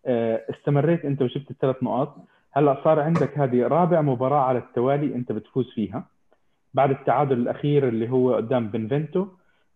آه، 0.06 0.42
استمريت 0.50 1.06
أنت 1.06 1.22
وجبت 1.22 1.52
الثلاث 1.52 1.84
نقاط 1.84 2.16
هلأ 2.52 2.82
صار 2.84 3.00
عندك 3.00 3.38
هذه 3.38 3.68
رابع 3.68 4.02
مباراة 4.02 4.42
على 4.42 4.60
التوالي 4.60 5.16
أنت 5.16 5.32
بتفوز 5.32 5.72
فيها. 5.76 6.04
بعد 6.74 6.92
التعادل 6.92 7.38
الأخير 7.38 7.88
اللي 7.88 8.10
هو 8.10 8.36
قدام 8.36 8.68
بنفنتو 8.68 9.28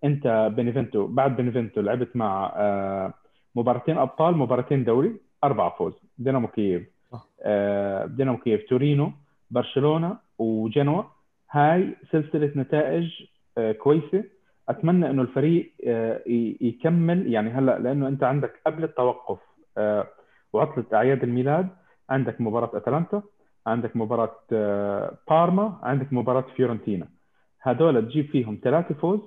أنت 0.03 0.51
بنفنتو 0.57 1.07
بعد 1.07 1.37
بنفنتو 1.37 1.81
لعبت 1.81 2.15
مع 2.15 2.53
آه، 2.55 3.13
مباراتين 3.55 3.97
أبطال 3.97 4.37
مباراتين 4.37 4.83
دوري 4.83 5.15
أربع 5.43 5.69
فوز. 5.69 5.93
دينامو 6.17 6.47
كييف. 6.47 6.83
دينامو 8.05 8.37
كييف. 8.37 8.69
تورينو 8.69 9.11
برشلونة 9.51 10.17
وجنوا. 10.37 11.03
هاي 11.51 11.95
سلسلة 12.11 12.51
نتائج 12.55 13.11
كويسة. 13.77 14.23
أتمنى 14.69 15.09
إنه 15.09 15.21
الفريق 15.21 15.73
آه، 15.87 16.21
يكمل. 16.61 17.33
يعني 17.33 17.49
هلأ 17.49 17.79
لأنه 17.79 18.07
أنت 18.07 18.23
عندك 18.23 18.61
قبل 18.65 18.83
التوقف 18.83 19.39
آه، 19.77 20.07
وعطلة 20.53 20.85
أعياد 20.93 21.23
الميلاد 21.23 21.69
عندك 22.09 22.41
مباراة 22.41 22.77
أتلانتا 22.77 23.21
عندك 23.67 23.95
مباراة 23.95 24.35
آه، 24.53 25.17
بارما 25.29 25.79
عندك 25.83 26.13
مباراة 26.13 26.45
فيورنتينا. 26.55 27.07
هذول 27.61 28.05
تجيب 28.05 28.25
فيهم 28.25 28.59
ثلاثة 28.63 28.95
فوز. 28.95 29.19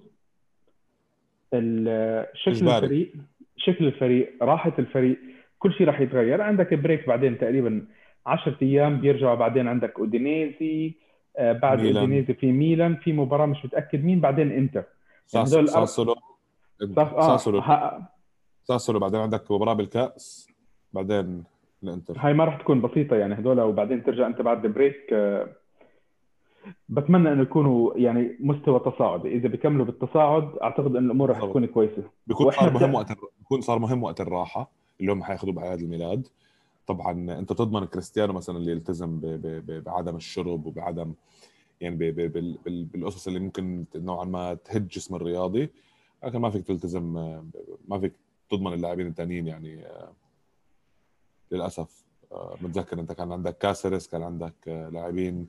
شكل 2.35 2.69
الفريق 2.69 3.13
شكل 3.57 3.87
الفريق 3.87 4.33
راحة 4.43 4.73
الفريق 4.79 5.19
كل 5.59 5.73
شيء 5.73 5.87
راح 5.87 6.01
يتغير 6.01 6.43
عندك 6.43 6.75
break 6.75 7.07
بعدين 7.09 7.39
تقريبا 7.39 7.87
10 8.27 8.57
أيام 8.63 9.01
بيرجعوا 9.01 9.35
بعدين 9.35 9.69
عندك 9.69 9.99
أودينيزي 9.99 10.95
بعد 11.39 11.81
ميلان. 11.81 11.97
أودينيزي 11.97 12.35
في 12.35 12.53
ميلان 12.53 12.97
في 12.97 13.13
مباراة 13.13 13.47
مش 13.47 13.65
متأكد 13.65 14.05
مين 14.05 14.21
بعدين 14.21 14.53
إنتر 14.53 14.85
يعني 15.35 15.47
ساسولو 15.47 16.17
آه. 16.89 17.37
ساسولو 17.37 17.63
ساسولو 18.63 18.99
بعدين 18.99 19.21
عندك 19.21 19.51
مباراة 19.51 19.75
بالكأس 19.75 20.49
بعدين 20.93 21.45
الإنتر 21.83 22.15
هاي 22.19 22.35
ما 22.35 22.45
راح 22.45 22.57
تكون 22.57 22.81
بسيطة 22.81 23.17
يعني 23.17 23.35
هذول 23.35 23.61
وبعدين 23.61 24.05
ترجع 24.05 24.27
أنت 24.27 24.43
بعد 24.43 24.67
بريك 24.67 25.13
آه، 25.13 25.49
بتمنى 26.89 27.33
إنه 27.33 27.43
يكونوا 27.43 27.97
يعني 27.97 28.37
مستوى 28.41 28.81
تصاعدي. 28.81 29.29
إذا 29.29 29.49
بيكملوا 29.49 29.85
بالتصاعد 29.85 30.57
أعتقد 30.63 30.97
إن 30.97 31.05
الأمور 31.05 31.31
راح 31.31 31.41
تكون 31.41 31.67
كويسة. 31.67 32.03
بيكون 32.27 32.51
صار 32.51 32.73
مهم 32.73 32.95
وقت 32.95 33.13
بيكون 33.39 33.61
صار 33.61 33.79
مهم 33.79 34.03
وقت 34.03 34.21
الراحة 34.21 34.71
اللي 35.01 35.13
هم 35.13 35.23
حياخذوه 35.23 35.55
بأعياد 35.55 35.81
الميلاد. 35.81 36.29
طبعا 36.87 37.39
أنت 37.39 37.53
تضمن 37.53 37.85
كريستيانو 37.85 38.33
مثلا 38.33 38.57
اللي 38.57 38.73
يلتزم 38.73 39.21
بعدم 39.87 40.17
الشرب 40.17 40.67
وبعدم 40.67 41.13
يعني 41.81 41.97
بالقصص 42.65 43.27
اللي 43.27 43.41
ممكن 43.41 43.85
نوعا 43.95 44.25
ما 44.25 44.55
تهد 44.55 44.89
جسم 44.89 45.15
الرياضي. 45.15 45.71
لكن 46.25 46.39
ما 46.39 46.51
فيك 46.51 46.67
تلتزم 46.67 47.03
ما 47.89 47.99
فيك 48.01 48.13
تضمن 48.51 48.73
اللاعبين 48.73 49.07
الثانيين 49.07 49.47
يعني 49.47 49.85
للأسف. 51.53 52.07
متذكر 52.63 53.01
أنت 53.01 53.13
كان 53.13 53.33
عندك 53.33 53.59
كاسرس 53.59 54.07
كان 54.07 54.23
عندك 54.23 54.89
لاعبين 54.93 55.47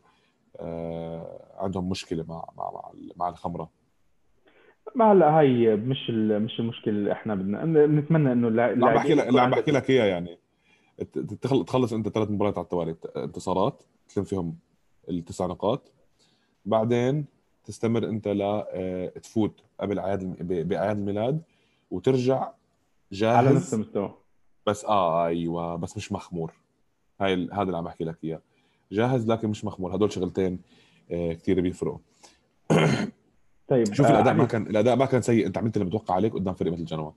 عندهم 1.57 1.89
مشكلة 1.89 2.25
مع 2.27 2.49
مع 2.57 2.91
مع 3.15 3.29
الخمرة. 3.29 3.69
ما 4.95 5.11
هلا 5.11 5.39
هاي 5.39 5.75
مش 5.75 6.09
مش 6.09 6.59
المشكلة 6.59 6.93
اللي 6.93 7.11
إحنا 7.11 7.35
بدنا. 7.35 7.65
بنتمنى 7.85 8.31
إنه 8.31 8.47
اللاعبين 8.47 8.79
لا 8.79 8.93
بحكي 8.95 9.13
لك 9.13 9.27
لا 9.27 9.49
بحكي 9.49 9.71
لك 9.71 9.89
إياها 9.89 10.05
يعني. 10.05 10.37
تخلص 11.41 11.93
أنت 11.93 12.09
ثلاث 12.09 12.31
مباريات 12.31 12.57
على 12.57 12.63
التوالي. 12.63 12.95
انتصارات 13.17 13.83
تلم 14.09 14.23
فيهم 14.23 14.57
التسع 15.09 15.45
نقاط. 15.45 15.91
بعدين 16.65 17.25
تستمر 17.63 18.03
أنت 18.09 18.27
ل 18.27 18.41
آه، 18.41 19.07
تفوت 19.07 19.63
قبل 19.79 19.99
أعياد 19.99 20.47
بأعياد 20.67 20.97
الميلاد 20.97 21.41
وترجع 21.91 22.51
جاهز. 23.11 23.35
على 23.35 23.55
نفس 23.55 23.73
المستوى. 23.73 24.13
بس 24.67 24.85
آه 24.85 25.25
أيوه 25.25 25.75
بس 25.75 25.97
مش 25.97 26.11
مخمور. 26.11 26.53
هاي 27.21 27.49
هذا 27.53 27.61
اللي 27.61 27.77
عم 27.77 27.83
بحكي 27.83 28.03
لك 28.03 28.17
إياه. 28.23 28.41
جاهز 28.91 29.27
لكن 29.27 29.47
مش 29.47 29.65
مخمور. 29.65 29.95
هدول 29.95 30.11
شغلتين 30.11 30.59
آه، 31.11 31.33
كثير 31.33 31.61
بيفرقوا. 31.61 31.97
طيب 33.69 33.93
شوف 33.93 34.05
آه 34.05 34.09
الاداء 34.09 34.33
ما 34.33 34.45
كان 34.45 34.67
الأداء 34.67 34.95
ما 34.95 35.05
كان 35.05 35.21
سيء. 35.21 35.47
أنت 35.47 35.57
عملت 35.57 35.77
اللي 35.77 35.87
متوقع 35.87 36.15
عليك 36.15 36.33
قدام 36.33 36.53
فريق 36.53 36.73
مثل 36.73 36.85
جنوا. 36.85 37.11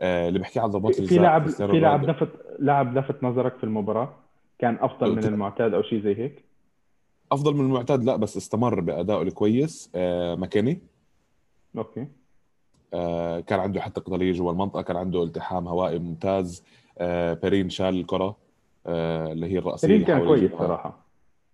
آه 0.00 0.28
اللي 0.28 0.38
بحكي 0.38 0.60
على 0.60 0.70
ضربات 0.70 1.00
في 1.00 1.18
لاعب 1.18 1.48
في 1.48 1.80
لاعب 1.80 2.04
نفط 2.04 2.28
لاعب 2.58 2.98
لفت 2.98 3.24
نظرك 3.24 3.56
في 3.56 3.64
المباراة؟ 3.64 4.14
كان 4.58 4.78
أفضل 4.80 5.16
من. 5.16 5.24
المعتاد 5.24 5.74
أو 5.74 5.82
شيء 5.82 6.00
زي 6.00 6.16
هيك؟ 6.18 6.44
أفضل 7.32 7.54
من 7.54 7.60
المعتاد 7.60 8.04
لا 8.04 8.16
بس 8.16 8.36
استمر 8.36 8.80
بادائه 8.80 9.22
الكويس. 9.22 9.90
آه 9.94 10.34
مكاني 10.34 10.80
أوكي. 11.76 12.06
آه 12.94 13.40
كان 13.40 13.60
عنده 13.60 13.80
حتى 13.80 14.00
قتاليه 14.00 14.32
جوا 14.32 14.52
المنطقة 14.52 14.82
كان 14.82 14.96
عنده 14.96 15.22
التحام 15.22 15.68
هوائي 15.68 15.98
ممتاز. 15.98 16.64
آه 16.98 17.34
بيرين 17.34 17.70
شال 17.70 18.00
الكرة. 18.00 18.43
اللي 18.86 19.46
هي 19.52 19.58
الراسيه 19.58 19.88
اللي 19.88 20.04
كان 20.04 20.26
كويس. 20.26 20.50
صراحة 20.58 20.98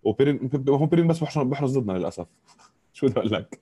وبيرين 0.02 0.50
هو 0.68 0.86
بيرين 0.86 1.08
بس 1.08 1.24
بحرز 1.36 1.78
ضدنا 1.78 1.98
للأسف. 1.98 2.26
شو 2.92 3.06
بدي 3.06 3.18
أقول 3.20 3.30
لك؟ 3.32 3.60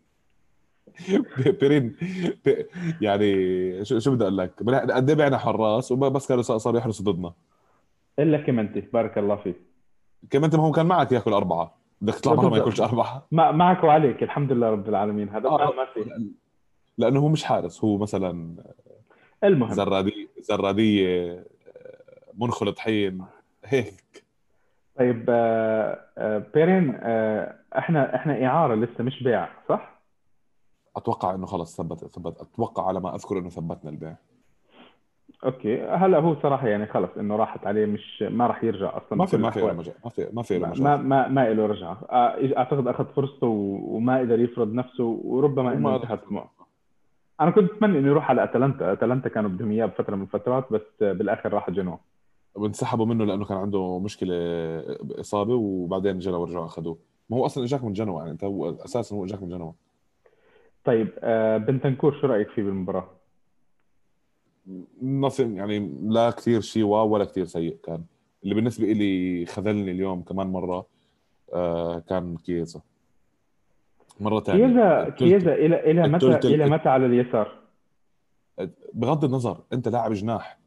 بيرين 1.61 1.97
بي- 2.45 2.67
يعني 3.01 3.85
شو 3.85 3.99
شو 3.99 4.11
بدي 4.15 4.25
أقول 4.25 4.39
لك؟ 4.39 4.53
قد 4.93 5.09
إيه 5.11 5.17
بعنا 5.17 5.39
حراس 5.39 5.93
وبس 5.93 6.27
كانوا 6.29 6.43
صار 6.43 6.59
صار 6.59 6.77
يحرسوا 6.77 7.05
ضدنا. 7.13 7.33
إلا 8.19 8.39
كيمنتي 8.43 8.81
بارك 8.81 9.19
الله 9.19 9.37
فيك. 9.37 9.57
انت 10.35 10.57
ما 10.57 10.63
هو 10.63 10.73
كان 10.73 10.87
معك 10.87 11.13
ياكل 11.13 11.33
أربعة. 11.33 11.79
بدك 12.01 12.15
تطلع 12.15 12.35
برا 12.35 12.49
ما. 12.49 12.57
ياكلش 12.57 12.81
أربعة. 12.81 13.27
ما 13.33 13.51
معك 13.51 13.85
وعليك 13.85 14.23
الحمد 14.23 14.53
لله 14.53 14.71
رب 14.71 14.89
العالمين. 14.89 15.29
هذا 15.29 15.49
آه. 15.49 15.59
ما 15.59 15.65
ما 15.65 15.85
في. 15.95 16.31
لأنه 16.99 17.21
هو 17.21 17.29
مش 17.29 17.45
حارس 17.45 17.85
هو 17.85 17.99
مثلا 17.99 18.55
المهم. 19.45 19.73
زرادية 19.73 20.29
زراديه 20.41 21.45
منخل 22.39 22.73
طحين. 22.73 23.25
هيك. 23.65 24.25
طيب 24.99 25.27
آه، 25.29 26.01
آه، 26.19 26.39
بيرين 26.55 26.99
آه، 27.03 27.55
إحنا 27.79 28.15
إحنا 28.17 28.47
إعارة 28.47 28.75
لسه 28.75 29.05
مش 29.05 29.23
بيع 29.23 29.49
صح؟ 29.69 30.01
أتوقع 30.97 31.35
إنه 31.35 31.47
خلص 31.47 31.77
ثبت 31.77 32.05
ثبت 32.05 32.41
أتوقع 32.41 32.87
على 32.89 33.01
ما 33.01 33.15
أذكر 33.15 33.39
إنه 33.39 33.49
ثبتنا 33.49 33.91
البيع. 33.91 34.15
أوكي 35.45 35.83
هلأ 35.83 36.19
هو 36.19 36.37
صراحة 36.43 36.69
يعني 36.69 36.87
خلص 36.87 37.11
إنه 37.19 37.37
راحت 37.37 37.67
عليه 37.67 37.87
مش 37.87 38.23
ما 38.23 38.47
راح 38.47 38.65
يرجع 38.65 38.97
أصلا 38.97 39.19
ما 39.19 39.27
في 39.27 39.37
ما 39.37 39.51
في. 39.51 39.63
مجال 39.63 39.95
ما 40.05 40.11
في 40.11 40.29
ما 40.33 40.43
في 40.43 40.59
ما 40.59 40.97
ما 40.97 41.29
ما, 41.29 41.49
له 41.49 41.67
رجعة. 41.67 41.99
أعتقد 42.57 42.87
أخذ 42.87 43.05
فرصته 43.05 43.47
وما 43.47 44.19
قدر 44.19 44.41
يفرض 44.41 44.73
نفسه 44.73 45.05
وربما 45.25 45.73
إنه 45.73 45.97
انتهت 45.97 46.21
أنا 47.41 47.51
كنت 47.51 47.71
أتمنى 47.71 47.99
إنه 47.99 48.09
يروح 48.09 48.31
على 48.31 48.45
أتلانتا. 48.45 48.93
أتلانتا 48.93 49.29
كانوا 49.29 49.51
بدهم 49.51 49.71
اياه 49.71 49.87
بفترة 49.87 50.17
من 50.17 50.23
الفترات 50.23 50.73
بس 50.73 50.83
بالآخر 51.01 51.53
راح 51.53 51.71
جنوب 51.71 51.99
وانسحبوا 52.59 53.07
منه 53.07 53.25
لأنه 53.25 53.45
كان 53.45 53.57
عنده 53.57 53.99
مشكلة 53.99 54.35
إصابة 55.21 55.55
وبعدين 55.55 56.19
جنوا 56.19 56.39
ورجعوا 56.39 56.67
أخذوه. 56.67 56.99
ما 57.31 57.37
هو 57.37 57.47
أصلا 57.47 57.65
إجاك 57.65 57.85
من 57.85 57.93
جنوا 57.93 58.19
يعني 58.19 58.31
أنت 58.31 58.45
هو 58.45 58.71
أساسا 58.71 59.17
هو 59.17 59.25
إجاك 59.25 59.43
من 59.43 59.49
جنوا. 59.49 59.73
طيب 60.85 61.09
آه، 61.19 61.57
بنتنكور 61.57 62.21
شو 62.21 62.27
رأيك 62.27 62.49
فيه 62.49 62.63
بالمباراة؟ 62.63 63.09
نصم 65.03 65.57
يعني 65.57 65.93
لا 66.03 66.31
كثير 66.31 66.61
شيء 66.61 66.85
واو 66.85 67.09
ولا 67.09 67.25
كثير 67.25 67.45
سيء 67.45 67.77
كان. 67.85 68.05
اللي 68.45 68.55
بالنسبة 68.55 68.87
لي 68.87 69.47
خذلني 69.47 69.91
اليوم 69.91 70.23
كمان 70.23 70.47
مرة 70.47 70.87
آه 71.53 71.99
كان 71.99 72.37
كيزا 72.37 72.81
مرة 74.21 74.41
ثانية 74.41 74.67
كيزا 74.67 75.09
كيزا 75.09 75.55
إلى 75.55 75.91
إلى 75.91 76.09
متى 76.09 76.49
إلى 76.49 76.71
متى 76.71 76.89
على 76.89 77.07
اليسار؟ 77.07 77.59
بغض 78.93 79.25
النظر 79.25 79.61
أنت 79.73 79.89
لاعب 79.89 80.13
جناح. 80.13 80.59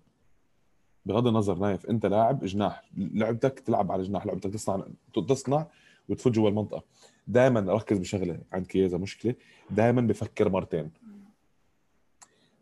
بغض 1.06 1.28
النظر 1.28 1.56
نايف 1.56 1.86
انت 1.86 2.06
لاعب 2.06 2.46
جناح 2.46 2.84
لعبتك 2.98 3.60
تلعب 3.60 3.92
على 3.92 4.04
جناح 4.04 4.26
لعبتك 4.26 4.54
تصنع 4.54 4.86
تصنع 5.28 5.68
وتفوت 6.10 6.34
جوا 6.34 6.50
المنطقة. 6.50 6.84
دائما 7.28 7.60
ركز 7.60 7.98
بشغلة 7.98 8.40
عند 8.54 8.68
كيزا 8.68 8.98
مشكلة. 8.98 9.36
دائما 9.70 10.02
بفكر 10.02 10.50
مرتين. 10.50 10.92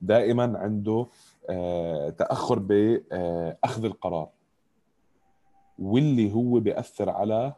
دائما 0.02 0.58
عنده 0.58 1.08
آه 1.50 2.10
تأخر 2.10 2.60
باخذ 2.60 3.86
القرار. 3.86 4.30
واللي 5.80 6.34
هو 6.34 6.60
بيأثر 6.60 7.10
على 7.10 7.54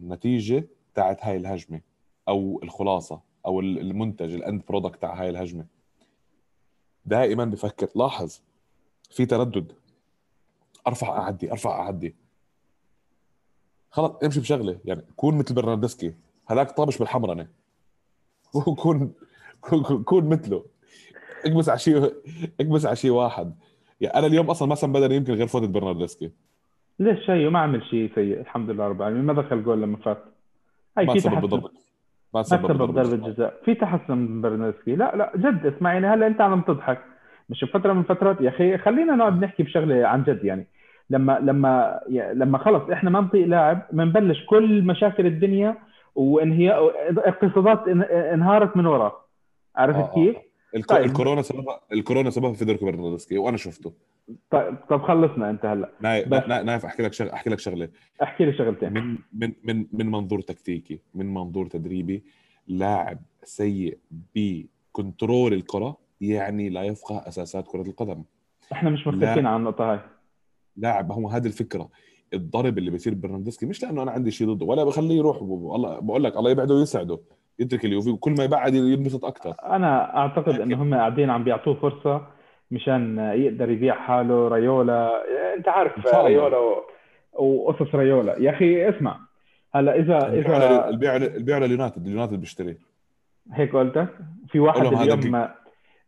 النتيجه 0.00 0.64
تاعت 0.94 1.24
هاي 1.24 1.36
الهجمة 1.36 1.80
أو 2.28 2.60
الخلاصة 2.62 3.20
أو 3.46 3.60
المنتج 3.60 4.34
ال 4.34 4.41
end 4.41 4.62
product 4.68 5.02
تاع 5.02 5.14
هاي 5.22 5.30
الهجمة. 5.30 5.66
دائما 7.06 7.44
بفكر 7.44 7.88
لاحظ 7.94 8.40
في 9.10 9.26
تردد. 9.26 9.72
أرفع 10.86 11.18
أعدي 11.18 11.52
أرفع 11.52 11.80
أعدي. 11.80 12.14
خلص 13.90 14.12
امشي 14.24 14.40
بشغلة. 14.40 14.78
يعني 14.84 15.02
كون 15.16 15.38
مثل 15.38 15.54
برناردسكي. 15.54 16.14
هذاك 16.50 16.70
طابش 16.70 16.98
بالحمرنة. 16.98 17.46
وكون 18.54 19.12
كون- 19.60 20.02
كون 20.02 20.28
مثله. 20.28 20.64
اكبس 21.46 21.68
على 21.68 21.78
شيء 21.78 22.12
اكبس 22.60 22.86
على 22.86 22.96
شيء 22.96 23.10
واحد. 23.10 23.54
يعني 24.00 24.14
أنا 24.18 24.26
اليوم 24.26 24.50
أصلا 24.50 24.68
ما 24.68 24.74
سم 24.74 24.92
بدني 24.92 25.16
يمكن 25.16 25.32
غير 25.32 25.46
فوتة 25.46 25.66
برناردسكي. 25.66 26.30
ليش 26.98 27.26
شيء؟ 27.26 27.50
ما 27.50 27.58
عمل 27.58 27.84
شيء 27.84 28.14
سيء. 28.14 28.40
الحمد 28.40 28.70
لله 28.70 28.88
رب 28.88 29.00
العالمين. 29.00 29.24
ما 29.24 29.32
دخل 29.32 29.64
جول 29.64 29.82
لما 29.82 29.96
فات. 29.96 30.24
هاي 30.98 31.06
ما 31.06 31.14
تحسن. 31.14 31.40
بضربه 31.40 31.70
ما 32.34 32.42
بضربه 32.42 33.02
ضربة 33.02 33.28
جزاء 33.28 33.60
في 33.64 33.74
تحسن 33.74 34.18
من 34.18 34.40
برنسكي 34.40 34.96
لا 34.96 35.16
لا 35.16 35.32
جد. 35.36 35.66
اسمعيني 35.66 36.06
هلا 36.06 36.26
أنت 36.26 36.40
عم 36.40 36.60
تضحك. 36.62 37.00
مش 37.50 37.64
بفترة 37.64 37.92
من 37.92 38.02
فترات. 38.02 38.40
يا 38.40 38.48
أخي 38.48 38.78
خلينا 38.78 39.16
نقعد 39.16 39.44
نحكي 39.44 39.62
بشغلة 39.62 40.06
عن 40.06 40.22
جد 40.22 40.44
يعني. 40.44 40.66
لما 41.10 41.38
لما 41.42 42.00
لما 42.34 42.58
خلص 42.58 42.90
إحنا 42.90 43.10
ما 43.10 43.20
نطيق 43.20 43.46
لاعب 43.46 43.86
بنبلش 43.92 44.44
كل 44.46 44.82
مشاكل 44.82 45.26
الدنيا 45.26 45.76
وانهياء 46.14 46.92
اقتصادات 47.28 47.84
إن- 47.84 48.10
انهارت 48.12 48.76
من 48.76 48.86
وراه 48.86 49.24
عرفت 49.76 49.98
آه، 49.98 50.10
آه. 50.10 50.14
كيف؟ 50.14 50.36
الك... 50.76 50.86
طيب. 50.88 51.04
الكورونا 51.04 51.42
سببها 51.42 51.80
الكورونا 51.92 52.30
سببها 52.30 52.52
فيدركو 52.52 52.84
برناردسكي 52.86 53.38
وأنا 53.38 53.56
شفته 53.56 53.92
طيب 54.50 54.76
طب 54.90 55.02
خلصنا 55.02 55.50
أنت 55.50 55.66
هلأ 55.66 55.90
نايف 56.00 56.28
بس. 56.28 56.42
نا- 56.48 56.62
نايف 56.62 56.84
أحكي 56.84 57.02
لك 57.02 57.12
شغله 57.12 57.32
أحكي 57.32 57.50
لك 57.50 57.58
شغلة 57.58 57.88
أحكي 58.22 58.44
لي 58.44 58.52
شغلتين 58.52 58.92
من 58.92 59.18
من 59.32 59.52
من 59.64 59.86
من 59.92 60.06
منظور 60.10 60.40
تكتيكي 60.40 61.00
من 61.14 61.34
منظور 61.34 61.66
تدريبي 61.66 62.24
لاعب 62.68 63.18
سيء 63.44 63.98
بكنترول 64.34 65.52
الكرة 65.52 65.96
يعني 66.20 66.68
لا 66.68 66.82
يفقه 66.82 67.28
أساسات 67.28 67.66
كرة 67.68 67.82
القدم 67.82 68.22
إحنا 68.72 68.90
مش 68.90 69.06
مختلفين 69.06 69.46
عن 69.46 69.56
النقطة 69.60 69.92
هاي 69.92 70.00
لاعب 70.76 71.12
هو 71.12 71.28
هذه 71.28 71.46
الفكرة 71.46 71.88
الضرب 72.34 72.78
اللي 72.78 72.90
بيصير 72.90 73.14
برناردسكي 73.14 73.66
مش 73.66 73.82
لأنه 73.82 74.02
أنا 74.02 74.10
عندي 74.10 74.30
شيء 74.30 74.52
ضده 74.52 74.66
ولا 74.66 74.84
بخليه 74.84 75.16
يروح 75.18 75.42
والله 75.42 76.00
بقول 76.00 76.24
لك 76.24 76.36
الله 76.36 76.50
يبعده 76.50 76.74
ويسعده 76.74 77.18
يترك 77.58 77.84
اليوفي 77.84 78.10
وكل 78.10 78.34
ما 78.38 78.44
يبعد 78.44 78.74
ينبسط 78.74 79.24
أكثر 79.24 79.54
أنا 79.64 80.16
أعتقد 80.16 80.60
إن 80.60 80.72
هم 80.72 80.94
قاعدين 80.94 81.30
عم 81.30 81.44
بيعطوه 81.44 81.74
فرصة 81.74 82.26
مشان 82.70 83.18
يقدر 83.18 83.70
يبيع 83.70 83.94
حاله 83.94 84.48
ريولا 84.48 85.22
أنت 85.56 85.68
عارف. 85.68 86.06
ريولا. 86.16 86.58
وقصص 87.32 87.94
ريولا 87.94 88.38
يا 88.38 88.50
أخي 88.50 88.88
اسمع 88.88 89.20
هلا 89.74 89.98
اذا 89.98 90.32
اذا 90.32 90.88
البيع 90.88 91.16
البيع 91.16 91.58
لليونايتد 91.58 92.06
اليونايتد 92.06 92.40
بيشتري 92.40 92.76
هيك 93.52 93.76
قلتك 93.76 94.08
في 94.48 94.60
واحد 94.60 94.86
اليوم 94.86 95.48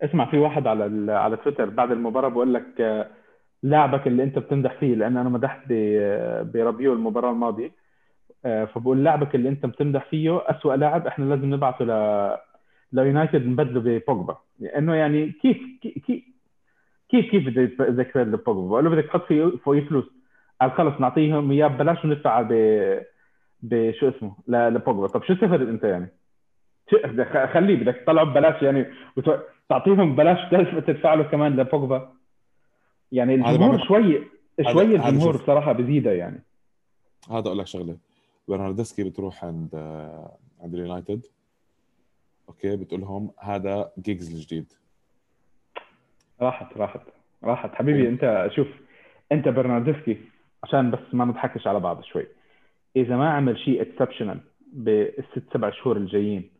اسمع 0.02 0.30
في 0.30 0.38
واحد 0.38 0.66
على. 0.66 1.12
على 1.12 1.36
تويتر 1.36 1.70
بعد 1.70 1.90
المباراة 1.90 2.28
بقول 2.28 2.54
لك 2.54 2.64
لاعبك 3.66 4.06
اللي 4.06 4.22
انت 4.22 4.38
بتمدح 4.38 4.74
فيه 4.80 4.94
لأن 4.94 5.16
أنا 5.16 5.28
مدحت 5.28 5.60
ب... 5.68 5.72
برابيو 6.52 6.92
المباراة 6.92 7.30
الماضية. 7.30 7.70
آه، 8.44 8.64
فبقول 8.64 9.04
لاعبك 9.04 9.34
اللي 9.34 9.48
انت 9.48 9.66
بتمدح 9.66 10.04
فيه 10.10 10.42
أسوأ 10.50 10.74
لاعب 10.76 11.06
إحنا 11.06 11.24
لازم 11.24 11.54
نبعثه 11.54 11.84
ل 11.84 12.36
ليونايتد 12.92 13.46
نبدله 13.46 13.80
ببوجبا. 13.80 14.36
لأنه 14.60 14.94
يعني 14.94 15.32
كيف 15.42 15.56
كيف 15.82 17.30
كيف 17.30 17.46
يتب- 17.46 17.82
بدك 17.82 18.10
تبدل 18.14 18.36
بوجبا 18.36 18.68
بقول 18.68 18.84
له 18.84 18.90
بدك 18.90 19.04
تحط 19.04 19.24
فيه 19.24 19.50
فلوس. 19.64 20.04
قال 20.60 20.72
خلص 20.72 21.00
نعطيهم 21.00 21.50
إياه 21.50 21.66
ببلاش 21.66 22.04
وندفع 22.04 22.42
ب 22.42 22.52
بشو 23.62 24.08
اسمه؟ 24.08 24.36
لبوجبا. 24.48 25.06
طب 25.06 25.22
شو 25.22 25.32
استفدت 25.32 25.68
انت 25.68 25.84
يعني؟ 25.84 26.08
بدك- 26.92 27.50
خليه 27.54 27.76
بدك 27.76 27.96
تطلعه 27.96 28.24
ببلاش 28.24 28.62
يعني 28.62 28.86
وت- 29.16 29.40
تعطيهم 29.68 30.12
ببلاش 30.14 30.38
تدفع 30.86 31.14
له 31.14 31.22
كمان 31.22 31.56
لبوجبا؟ 31.56 32.15
يعني 33.12 33.34
الجمهور 33.34 33.86
شوي 33.88 34.26
شوي 34.72 34.96
الجمهور. 34.96 35.36
بصراحه 35.36 35.72
بزيدها 35.72 36.12
يعني. 36.12 36.42
هذا 37.30 37.46
أقول 37.46 37.58
لك 37.58 37.66
شغلة. 37.66 37.96
برناردسكي 38.48 39.04
بتروح 39.04 39.44
عند 39.44 39.68
آه، 39.74 40.36
عند 40.60 40.74
اليونايتد. 40.74 41.26
أوكي 42.48 42.76
بتقول 42.76 43.00
لهم 43.00 43.30
هذا 43.40 43.92
جيجز 43.98 44.34
الجديد. 44.34 44.72
راحت 46.40 46.76
راحت 46.76 47.00
راحت. 47.44 47.74
حبيبي 47.74 48.08
أنت 48.08 48.50
شوف 48.56 48.68
أنت 49.32 49.48
برناردسكي 49.48 50.18
عشان 50.64 50.90
بس 50.90 50.98
ما 51.12 51.24
نضحكش 51.24 51.66
على 51.66 51.80
بعض 51.80 52.02
شوي. 52.02 52.26
إذا 52.96 53.16
ما 53.16 53.30
عمل 53.30 53.58
شيء 53.58 53.82
exceptional 53.82 54.40
بالست 54.72 55.42
سبع 55.52 55.70
شهور 55.70 55.96
الجايين 55.96 56.50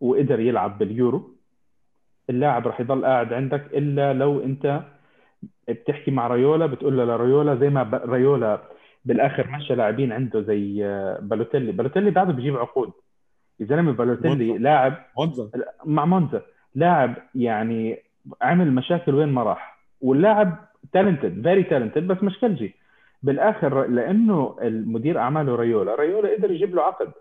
وقدر 0.00 0.40
يلعب 0.40 0.78
باليورو 0.78 1.30
اللاعب 2.30 2.66
راح 2.66 2.80
يضل 2.80 3.04
قاعد 3.04 3.32
عندك 3.32 3.66
إلا 3.74 4.12
لو 4.12 4.44
أنت 4.44 4.82
بتحكي 5.68 6.10
مع 6.10 6.26
ريولا 6.26 6.66
بتقول 6.66 6.96
له 6.96 7.04
لريولا 7.04 7.54
زي 7.54 7.70
ما 7.70 8.00
ريولا 8.04 8.60
بالآخر 9.04 9.46
مشى 9.50 9.74
لاعبين 9.74 10.12
عنده 10.12 10.40
زي 10.40 10.84
آه، 10.84 11.18
بالوتيلي. 11.22 11.72
بالوتيلي 11.72 12.10
بعده 12.10 12.32
بيجيب 12.32 12.56
عقود. 12.56 12.92
يا 13.60 13.66
زلمه 13.66 13.92
بالوتيلي. 13.92 14.58
لاعب 14.58 14.94
مونزا. 15.18 15.50
مع 15.84 16.04
مونزا. 16.04 16.42
لاعب 16.74 17.14
يعني 17.34 17.98
عمل 18.42 18.72
مشاكل 18.72 19.14
وين 19.14 19.28
ما 19.28 19.42
راح 19.42 19.78
واللاعب 20.00 20.56
talented 20.92 21.42
very 21.42 21.62
talented 21.62 22.06
بس 22.06 22.22
مش 22.22 22.38
كلجي. 22.38 22.74
بالآخر 23.22 23.86
لأنه 23.86 24.56
المدير 24.62 25.18
أعماله 25.18 25.56
ريولا. 25.56 25.94
ريولا 25.94 26.36
قدر 26.36 26.50
يجيب 26.50 26.74
له 26.74 26.82
عقد. 26.82 27.12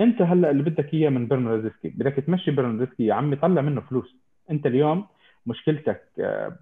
أنت 0.00 0.22
هلأ 0.22 0.50
اللي 0.50 0.62
بدك 0.62 0.94
إياه 0.94 1.10
من 1.10 1.26
برناردسكي 1.28 1.88
بدك 1.88 2.12
تمشي 2.12 2.50
برناردسكي 2.50 3.06
يا 3.06 3.14
عمي 3.14 3.36
طلع 3.36 3.62
منه 3.62 3.80
فلوس. 3.80 4.16
أنت 4.50 4.66
اليوم 4.66 5.06
مشكلتك 5.46 6.02
آه،. 6.20 6.56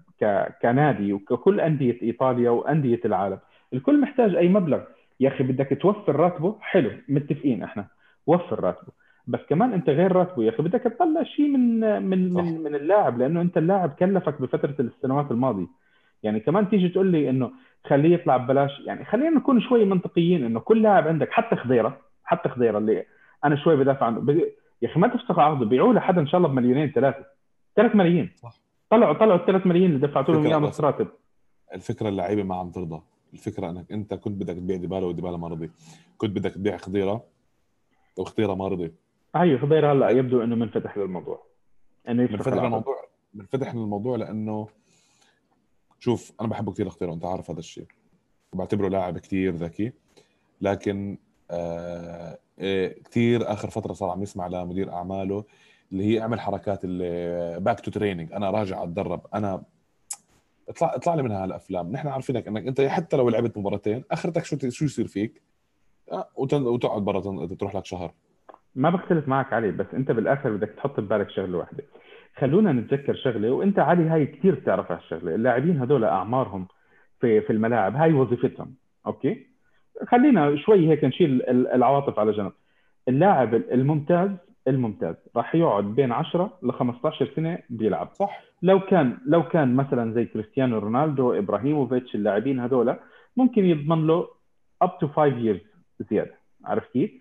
كنادي 0.61 1.13
وككل 1.13 1.59
أندية 1.61 2.01
إيطاليا 2.01 2.49
وأندية 2.49 3.01
العالم. 3.05 3.39
الكل 3.73 4.01
محتاج 4.01 4.35
أي 4.35 4.47
مبلغ. 4.47 4.81
يا 5.19 5.29
أخي 5.29 5.43
بدك 5.43 5.77
توفر 5.81 6.15
راتبه؟ 6.15 6.55
حلو 6.61 6.91
متفقين 7.09 7.63
إحنا. 7.63 7.87
وفر 8.27 8.59
راتبه. 8.59 8.91
بس 9.27 9.39
كمان 9.49 9.73
أنت 9.73 9.89
غير 9.89 10.11
راتبه. 10.11 10.43
يا 10.43 10.49
أخي 10.49 10.63
بدك 10.63 10.81
تطلع 10.81 11.23
شيء 11.23 11.47
من 11.47 11.79
من 12.03 12.33
من 12.33 12.63
من 12.63 12.75
اللاعب 12.75 13.17
لأنه 13.19 13.41
أنت 13.41 13.57
اللاعب 13.57 13.89
كلفك 13.89 14.41
بفترة 14.41 14.75
السنوات 14.79 15.31
الماضية. 15.31 15.67
يعني 16.23 16.39
كمان 16.39 16.69
تيجي 16.69 16.89
تقول 16.89 17.07
لي 17.07 17.29
إنه 17.29 17.51
خليه 17.87 18.13
يطلع 18.13 18.37
ببلاش. 18.37 18.79
يعني 18.85 19.05
خلينا 19.05 19.29
نكون 19.29 19.61
شوي 19.61 19.85
منطقيين 19.85 20.45
إنه 20.45 20.59
كل 20.59 20.81
لاعب 20.81 21.07
عندك 21.07 21.31
حتى 21.31 21.55
خضيرة 21.55 21.97
حتى 22.23 22.49
خضيرة 22.49 22.77
اللي 22.77 23.05
أنا 23.45 23.55
شوي 23.55 23.75
بدافع 23.75 24.05
عنه. 24.05 24.41
يا 24.81 24.87
أخي 24.87 24.99
ما 24.99 25.07
تفسخ 25.07 25.39
عقده 25.39 25.65
بيعوه 25.65 25.93
لحدا 25.93 26.21
إن 26.21 26.27
شاء 26.27 26.37
الله 26.37 26.49
بمليونين 26.49 26.91
ثلاثة. 26.91 27.25
3 27.75 27.95
ملايين. 27.95 28.31
صح. 28.35 28.64
طلعوا 28.89 29.13
طلعوا 29.13 29.39
ال 29.39 29.45
3 29.45 29.67
ملايين 29.67 29.95
اللي 29.95 30.07
دفعتوا 30.07 30.33
لهم 30.33 30.45
إياهم 30.45 30.63
نص 30.63 30.81
راتب 30.81 31.07
الفكرة 31.73 32.09
اللعيبه 32.09 32.43
ما 32.43 32.55
عم 32.55 32.71
ترضى. 32.71 33.01
الفكرة 33.33 33.69
إنك 33.69 33.91
أنت 33.91 34.13
كنت 34.13 34.41
بدك 34.41 34.55
تبيع 34.55 34.77
ديبالا 34.77 35.05
وديبالا 35.05 35.37
ما 35.37 35.47
رضي. 35.47 35.71
كنت 36.17 36.31
بدك 36.31 36.51
تبيع 36.53 36.77
خضيرة 36.77 37.23
وخضيرة 38.17 38.53
ما 38.53 38.67
رضي. 38.67 38.93
أيوه 39.35 39.59
خضيرة 39.59 39.91
هلأ 39.91 40.09
يبدو 40.09 40.43
إنه 40.43 40.55
منفتح 40.55 40.97
للموضوع. 40.97 41.45
إنه 42.09 42.23
منفتح 42.23 42.53
للموضوع 42.53 42.95
منفتح 43.33 43.75
للموضوع 43.75 44.17
لأنه 44.17 44.67
شوف 45.99 46.33
أنا 46.41 46.47
بحبه 46.47 46.71
كثير 46.71 46.89
خضيرة 46.89 47.11
وانت 47.11 47.25
عارف 47.25 47.51
هذا 47.51 47.59
الشيء. 47.59 47.87
وبعتبره 48.53 48.87
لاعب 48.87 49.17
كثير 49.17 49.55
ذكي. 49.55 49.91
لكن 50.61 51.17
آه 51.51 52.37
إيه، 52.59 53.03
كثير 53.03 53.53
آخر 53.53 53.69
فترة 53.69 53.93
صار 53.93 54.09
عم 54.09 54.23
يسمع 54.23 54.47
لمدير 54.47 54.93
أعماله 54.93 55.43
اللي 55.91 56.03
هي 56.03 56.21
أعمل 56.21 56.39
حركات 56.39 56.85
back 57.61 57.79
to 57.79 57.91
training 57.91 58.33
أنا 58.33 58.49
راجع 58.49 58.83
أتدرب. 58.83 59.21
أنا 59.33 59.63
اطلع 60.69 60.95
اطلع 60.95 61.15
لي 61.15 61.23
من 61.23 61.31
هالأفلام. 61.31 61.91
نحن 61.91 62.07
عارفينك 62.07 62.47
إنك 62.47 62.67
أنت 62.67 62.81
حتى 62.81 63.17
لو 63.17 63.29
لعبت 63.29 63.57
مباراتين 63.57 64.03
آخرتك 64.11 64.45
شو 64.45 64.57
شو 64.69 64.85
يصير 64.85 65.07
فيك؟ 65.07 65.41
آه، 66.11 66.27
وتقعد 66.37 67.01
برا 67.01 67.47
تروح 67.59 67.75
لك 67.75 67.85
شهر. 67.85 68.11
ما 68.75 68.89
بختلف 68.89 69.27
معك 69.27 69.53
علي 69.53 69.71
بس 69.71 69.85
أنت 69.93 70.11
بالآخر 70.11 70.55
بدك 70.55 70.69
تحط 70.77 70.99
ببالك 70.99 71.29
شغلة 71.29 71.57
واحدة. 71.57 71.83
خلونا 72.35 72.71
نتذكر 72.71 73.15
شغلة 73.15 73.51
وأنت 73.51 73.79
علي 73.79 74.03
هاي 74.03 74.25
كثير 74.25 74.55
بتعرف 74.55 74.91
هالشغله 74.91 75.35
اللاعبين 75.35 75.81
هذول 75.81 76.03
أعمارهم 76.03 76.67
في 77.21 77.41
في 77.41 77.53
الملاعب 77.53 77.95
هاي 77.95 78.13
وظيفتهم. 78.13 78.75
أوكي؟ 79.07 79.47
خلينا 80.07 80.57
شوي 80.57 80.89
هيك 80.89 81.03
نشيل 81.03 81.41
العواطف 81.49 82.19
على 82.19 82.31
جنب. 82.31 82.51
اللاعب 83.07 83.53
الممتاز 83.53 84.29
الممتاز. 84.67 85.15
راح 85.35 85.55
يقعد 85.55 85.83
بين 85.83 86.11
10 86.11 86.57
ل 86.63 86.71
15 86.71 87.31
سنة 87.35 87.59
بيلعب. 87.69 88.09
صح. 88.13 88.41
لو 88.61 88.79
كان 88.79 89.17
لو 89.25 89.43
كان 89.43 89.75
مثلا 89.75 90.13
زي 90.13 90.25
كريستيانو 90.25 90.79
رونالدو 90.79 91.33
إبراهيموفيتش 91.33 92.15
اللاعبين 92.15 92.59
هذول 92.59 92.95
ممكن 93.37 93.65
يضمن 93.65 94.07
له 94.07 94.27
up 94.81 94.97
to 94.99 95.07
5 95.07 95.25
years 95.25 95.61
زيادة. 96.09 96.33
عرفت 96.65 96.91
كيف؟ 96.91 97.11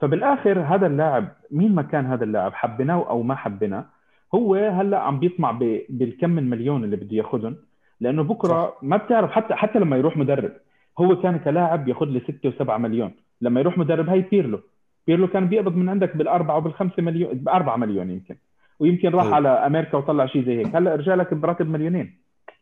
فبالآخر 0.00 0.60
هذا 0.60 0.86
اللاعب 0.86 1.28
مين 1.50 1.74
ما 1.74 1.82
كان 1.82 2.06
هذا 2.06 2.24
اللاعب 2.24 2.52
حبيناه 2.54 3.08
أو 3.08 3.22
ما 3.22 3.34
حبيناه 3.34 3.86
هو 4.34 4.54
هلأ 4.54 4.98
عم 4.98 5.18
بيطمع 5.18 5.50
بالكم 5.88 6.30
من 6.30 6.50
مليون 6.50 6.84
اللي 6.84 6.96
بده 6.96 7.16
ياخذهم 7.16 7.56
لأنه 8.00 8.22
بكرة 8.22 8.48
صح. 8.48 8.78
ما 8.82 8.96
بتعرف 8.96 9.30
حتى 9.30 9.54
حتى 9.54 9.78
لما 9.78 9.96
يروح 9.96 10.16
مدرب 10.16 10.52
هو 10.98 11.16
كان 11.16 11.38
كلاعب 11.38 11.88
ياخذ 11.88 12.06
لي 12.06 12.20
6 12.20 12.50
و7 12.50 12.70
مليون. 12.70 13.12
لما 13.40 13.60
يروح 13.60 13.78
مدرب 13.78 14.08
هاي 14.08 14.20
بيرلو 14.20 14.60
بيرلو 15.06 15.28
كان 15.28 15.48
بيقبض 15.48 15.76
من 15.76 15.88
عندك 15.88 16.16
بالأربعة 16.16 16.56
وبالخمسة 16.56 17.02
مليون 17.02 17.34
بأربعة 17.34 17.76
مليون 17.76 18.10
يمكن. 18.10 18.36
ويمكن 18.78 19.08
راح. 19.08 19.26
على 19.26 19.48
أمريكا 19.48 19.98
وطلع 19.98 20.26
شيء 20.26 20.44
زي 20.44 20.58
هيك. 20.58 20.76
هلا 20.76 20.94
رجع 20.94 21.14
لك 21.14 21.34
براتب 21.34 21.68
مليونين. 21.68 22.18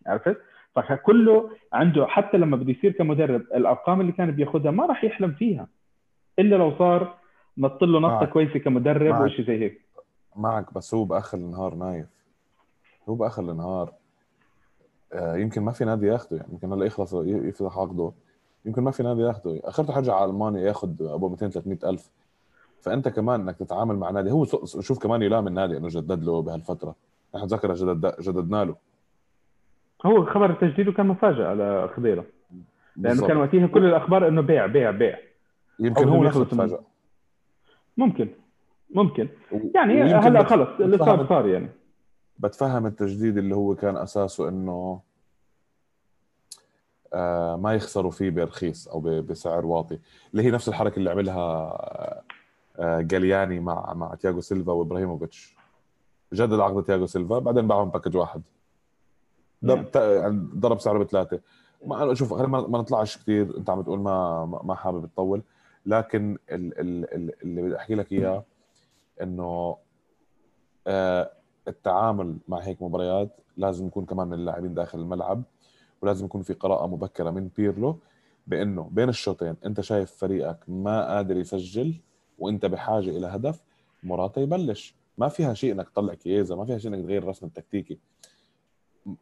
عرفت؟ 0.07 0.37
فكله 0.75 1.51
عنده 1.73 2.07
حتى 2.07 2.37
لما 2.37 2.57
بده 2.57 2.71
يصير 2.71 2.93
كمدرب 2.93 3.41
الأرقام 3.41 4.01
اللي 4.01 4.13
كان 4.13 4.31
بياخذها 4.31 4.71
ما 4.71 4.87
راح 4.87 5.05
يحلم 5.05 5.33
فيها. 5.33 5.69
إلا 6.39 6.57
لو 6.57 6.79
صار 6.79 7.15
نط 7.59 7.85
له 7.85 8.01
نطه 8.01 8.27
كويسة 8.27 8.59
كمدرب 8.59 9.21
وشيء 9.21 9.47
زي 9.47 9.59
هيك. 9.59 9.81
معك 10.37 10.75
بس 10.75 10.95
هو 10.95 11.05
بآخر 11.05 11.39
النهار 11.39 11.75
نايف. 11.75 12.07
هو 13.09 13.15
بآخر 13.15 13.43
النهار. 13.43 13.93
آه، 15.13 15.37
يمكن 15.37 15.63
ما 15.63 15.73
في 15.73 15.85
نادي 15.85 16.07
ياخده. 16.07 16.37
يعني 16.37 16.53
يمكن 16.53 16.73
هلا 16.73 16.85
يخلص 16.85 17.15
يفتح 17.25 17.79
عقده. 17.79 18.13
يمكن 18.65 18.83
ما 18.83 18.91
في 18.91 19.03
نادي 19.03 19.21
ياخده. 19.21 19.61
آخرته 19.65 19.93
حرجع 19.93 20.15
على 20.15 20.31
ألمانيا 20.31 20.61
ياخذ 20.61 20.91
أبو 21.01 21.29
200 21.29 21.49
300 21.49 21.79
ألف. 21.85 22.11
فأنت 22.83 23.09
كمان 23.09 23.41
إنك 23.41 23.57
تتعامل 23.57 23.97
مع 23.97 24.11
نادي. 24.11 24.31
هو 24.31 24.45
شوف 24.65 24.99
كمان 24.99 25.23
يلام 25.23 25.47
النادي 25.47 25.77
إنه 25.77 25.89
جدد 25.89 26.25
له 26.25 26.43
بهالفترة. 26.43 26.95
نحن 27.35 27.47
تذكر 27.47 27.75
جدد 27.75 28.15
جددنا 28.21 28.65
له. 28.65 28.77
هو 30.07 30.27
خبر 30.27 30.55
تجديده 30.55 30.93
كان 30.93 31.07
مفاجأة 31.07 31.49
على 31.49 31.91
خضيرة. 31.97 32.25
لأنه 32.97 33.27
كان 33.27 33.37
وقتها 33.37 33.67
كل 33.67 33.85
الأخبار 33.85 34.29
إنه 34.29 34.41
بيع 34.43 34.67
بيع 34.67 34.91
بيع. 34.91 35.19
يمكن 35.81 36.09
هو 36.09 36.25
نفسه 36.25 36.45
تفاجأ. 36.45 36.81
ممكن. 37.97 38.29
ممكن. 38.95 39.29
يعني 39.75 40.03
هلا 40.03 40.45
خلص 40.45 40.69
اللي 40.81 40.99
صار 40.99 41.27
صار 41.29 41.49
يعني. 41.49 41.69
بتفهم 42.39 42.87
التجديد 42.87 43.39
اللي 43.39 43.55
هو 43.55 43.75
كان 43.75 43.97
أساسه 43.97 44.49
إنه 44.49 45.01
آه 47.15 47.57
ما 47.57 47.75
يخسروا 47.75 48.11
فيه 48.11 48.31
برخيص 48.31 48.89
أو 48.89 49.01
بسعر 49.01 49.67
واطي. 49.67 49.99
اللي 50.33 50.43
هي 50.43 50.51
نفس 50.51 50.69
الحركة 50.69 50.97
اللي 50.97 51.11
عملها 51.11 51.41
آه 51.41 52.23
جالياني 52.81 53.61
مع 53.61 53.95
مع 53.95 54.15
تياغو 54.15 54.41
سيلفا 54.41 54.73
وإبراهيموفيتش. 54.73 55.57
جدد 56.33 56.61
عقد 56.61 56.85
تياغو 56.85 57.07
سيلفا 57.07 57.39
بعدين 57.39 57.69
باعهم 57.69 57.91
package 57.91 58.17
واحد. 58.17 58.43
يعني 59.63 60.49
ضرب 60.55 60.81
سعره 60.81 60.99
بثلاثة. 60.99 61.41
ما 61.87 62.15
شوف 62.15 62.35
خلينا 62.35 62.49
ما 62.49 62.79
نطلعش 62.79 63.19
كثير 63.19 63.57
أنت 63.59 63.71
عم 63.71 63.83
تقول 63.83 64.01
ما 64.01 64.45
ما 64.65 64.75
حابب 64.75 65.07
تطول. 65.07 65.43
لكن 65.87 66.39
اللي 66.51 67.63
بدي 67.63 67.77
أحكي 67.77 67.95
لك 67.95 68.13
إياه 68.13 68.45
إنه 69.23 69.77
آه 70.87 71.31
التعامل 71.69 72.37
مع 72.49 72.59
هيك 72.59 72.83
مباريات 72.83 73.41
لازم 73.57 73.87
يكون 73.87 74.05
كمان 74.05 74.27
من 74.27 74.35
اللاعبين 74.35 74.75
داخل 74.75 74.99
الملعب 74.99 75.43
ولازم 76.03 76.25
يكون 76.25 76.43
في 76.43 76.53
قراءة 76.53 76.87
مبكرة 76.87 77.31
من 77.31 77.49
بيرلو 77.57 77.99
بإنه 78.47 78.89
بين 78.93 79.09
الشوطين 79.09 79.57
أنت 79.67 79.81
شايف 79.81 80.13
فريقك 80.13 80.59
ما 80.69 81.15
قادر 81.15 81.37
يسجل 81.37 82.01
وانت 82.41 82.67
بحاجة 82.67 83.11
إلى 83.11 83.27
هدف 83.27 83.63
مراتا 84.03 84.41
يبلش. 84.41 84.95
ما 85.19 85.29
فيها 85.29 85.55
شيء 85.55 85.73
إنك 85.73 85.89
تطلع 85.89 86.15
كييزا 86.15 86.55
ما 86.57 86.65
فيها 86.65 86.79
شيء 86.79 86.95
إنك 86.95 87.05
تغير 87.05 87.23
الرسم 87.23 87.47
التكتيكي 87.47 87.99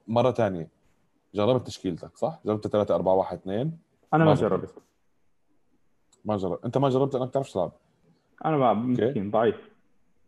مرة 0.09 0.31
ثانية 0.31 0.69
جربت 1.35 1.67
تشكيلتك 1.67 2.17
صح؟ 2.17 2.41
جربت 2.47 2.67
3 2.67 2.95
4 2.95 3.15
1 3.15 3.39
2 3.39 3.73
أنا 4.15 4.25
ما, 4.25 4.31
ما 4.31 4.35
جربت. 4.35 4.75
ما 6.25 6.37
جربت 6.37 6.65
أنت 6.65 6.79
ما 6.79 6.89
جربت 6.89 7.15
انك 7.15 7.31
تعرف 7.31 7.53
تلعب 7.53 7.73
أنا 8.45 8.57
بلعب 8.57 8.77
مسكين 8.77 9.31
ضعيف. 9.31 9.69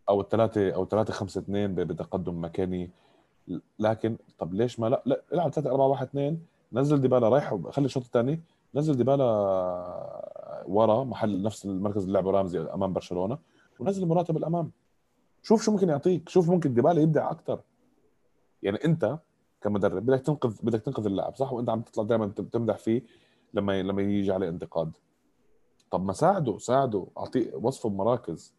أو 0.09 0.21
الثلاثه 0.21 0.71
أو 0.71 0.85
3 0.85 1.13
5 1.13 1.41
2 1.41 1.75
بتقدم 1.75 2.45
مكاني. 2.45 2.91
لكن 3.79 4.17
طب 4.39 4.55
ليش 4.55 4.81
ما 4.81 4.87
لا؟ 4.87 5.03
لا 5.07 5.23
العب 5.33 5.51
3 5.53 5.71
4 5.71 5.87
1 5.87 6.07
2 6.07 6.39
نزل 6.73 7.01
ديبالا 7.01 7.29
رايح 7.29 7.55
خلي 7.71 7.85
الشوط 7.85 8.05
الثاني. 8.05 8.41
نزل 8.75 8.97
ديبالا 8.97 9.25
ورا 10.67 11.05
محل 11.05 11.43
نفس 11.43 11.67
المركز 11.67 12.03
اللي 12.03 12.13
لعبه 12.13 12.31
رامزي 12.31 12.61
أمام 12.61 12.93
برشلونة 12.93 13.39
ونزل 13.79 14.07
مراتب 14.07 14.37
الأمام. 14.37 14.71
شوف 15.43 15.63
شو 15.63 15.73
ممكن 15.73 15.89
يعطيك 15.89 16.29
شوف 16.29 16.51
ممكن 16.51 16.75
ديبالا 16.75 17.01
يبدع 17.01 17.31
أكثر 17.31 17.61
يعني 18.63 18.85
أنت 18.85 19.19
كمدرب 19.61 20.07
بدك 20.07 20.21
تنقذ 20.21 20.57
بدك 20.63 20.81
تنقذ 20.81 21.07
اللاعب 21.07 21.37
صح؟ 21.37 21.53
وأنت 21.53 21.71
عم 21.71 21.81
تطلع 21.81 22.05
دائما 22.05 22.27
تمدح 22.27 22.79
فيه 22.79 23.03
لما 23.55 23.83
لما 23.83 24.03
يجي 24.03 24.33
عليه 24.33 24.49
انتقاد. 24.49 24.97
طب 25.91 26.05
ما 26.05 26.13
ساعده 26.13 26.59
ساعده. 26.59 27.07
أعطيه 27.19 27.55
وصفه 27.55 27.89
بمراكز. 27.89 28.55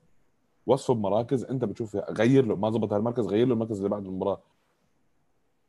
وصفه 0.67 0.93
بمراكز 0.93 1.43
أنت 1.43 1.65
بتشوف 1.65 1.95
غير 1.95 2.45
له 2.45 2.55
ما 2.55 2.71
زبط 2.71 2.93
هالمركز 2.93 3.27
غير 3.27 3.47
له 3.47 3.53
المركز 3.53 3.77
اللي 3.77 3.89
بعد 3.89 4.05
المباراة. 4.05 4.39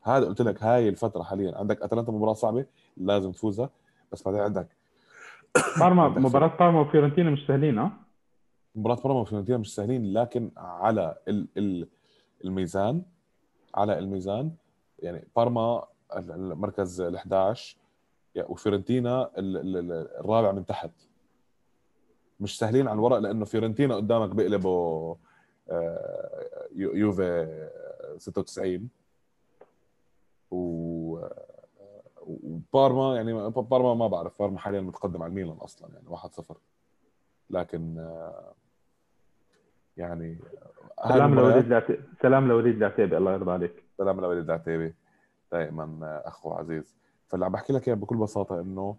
هذا 0.01 0.25
قلت 0.25 0.41
لك 0.41 0.63
هاي 0.63 0.89
الفترة 0.89 1.23
حاليا. 1.23 1.57
عندك 1.57 1.81
أتلانتا 1.81 2.11
مباراة 2.11 2.33
صعبة 2.33 2.65
لازم 2.97 3.31
تفوزها. 3.31 3.69
بس 4.11 4.23
بعدين 4.23 4.41
عندك 4.41 4.67
بارما 5.79 6.07
مباراة 6.27 6.57
بارما 6.59 6.79
وفيورنتينا 6.79 7.29
مش 7.29 7.45
سهلين 7.47 7.77
ها؟ 7.77 7.91
مباراة 8.75 8.95
بارما 8.95 9.19
وفيورنتينا 9.19 9.57
مش 9.57 9.75
سهلين 9.75 10.13
لكن 10.13 10.51
على 10.57 11.15
ال 11.27 11.47
ال 11.57 11.87
الميزان 12.43 13.01
على 13.75 13.99
الميزان 13.99 14.51
يعني 14.99 15.27
بارما 15.35 15.83
المركز 16.17 17.01
ال 17.01 17.15
11 17.15 17.77
وفيورنتينا 18.37 19.31
الرابع 19.37 20.51
من 20.51 20.65
تحت. 20.65 20.91
مش 22.39 22.57
سهلين 22.57 22.87
على 22.87 22.95
الورق 22.95 23.17
لأنه 23.17 23.45
فيورنتينا 23.45 23.95
قدامك 23.95 24.29
بيقلبوا 24.29 25.15
آه، 25.69 26.47
يوفي 26.75 27.47
96 28.17 28.89
و 30.51 31.02
بارما 32.73 33.15
يعني 33.15 33.49
بارما 33.49 33.93
ما 33.93 34.07
بعرف 34.07 34.39
بارما 34.39 34.59
حاليا 34.59 34.81
متقدم 34.81 35.23
على 35.23 35.29
الميلان 35.29 35.57
أصلا 35.57 35.89
يعني 35.93 36.17
1-0 36.17 36.53
لكن 37.49 37.97
آه، 37.99 38.53
يعني 39.97 40.37
سلام 41.07 41.35
لوليد 41.35 41.65
العتيبي 41.65 42.03
سلام 42.21 42.47
لوليد 42.47 42.75
العتيبي 42.75 43.17
الله 43.17 43.33
يرضى 43.33 43.51
عليك. 43.51 43.83
سلام 43.97 44.21
لوليد 44.21 44.43
العتيبي 44.43 44.93
دائما 45.51 46.21
أخو 46.25 46.51
عزيز. 46.51 46.95
فاللي 47.27 47.45
عم 47.45 47.51
بحكي 47.51 47.73
لك 47.73 47.87
إياه 47.87 47.95
بكل 47.95 48.17
بساطة 48.17 48.61
إنه 48.61 48.95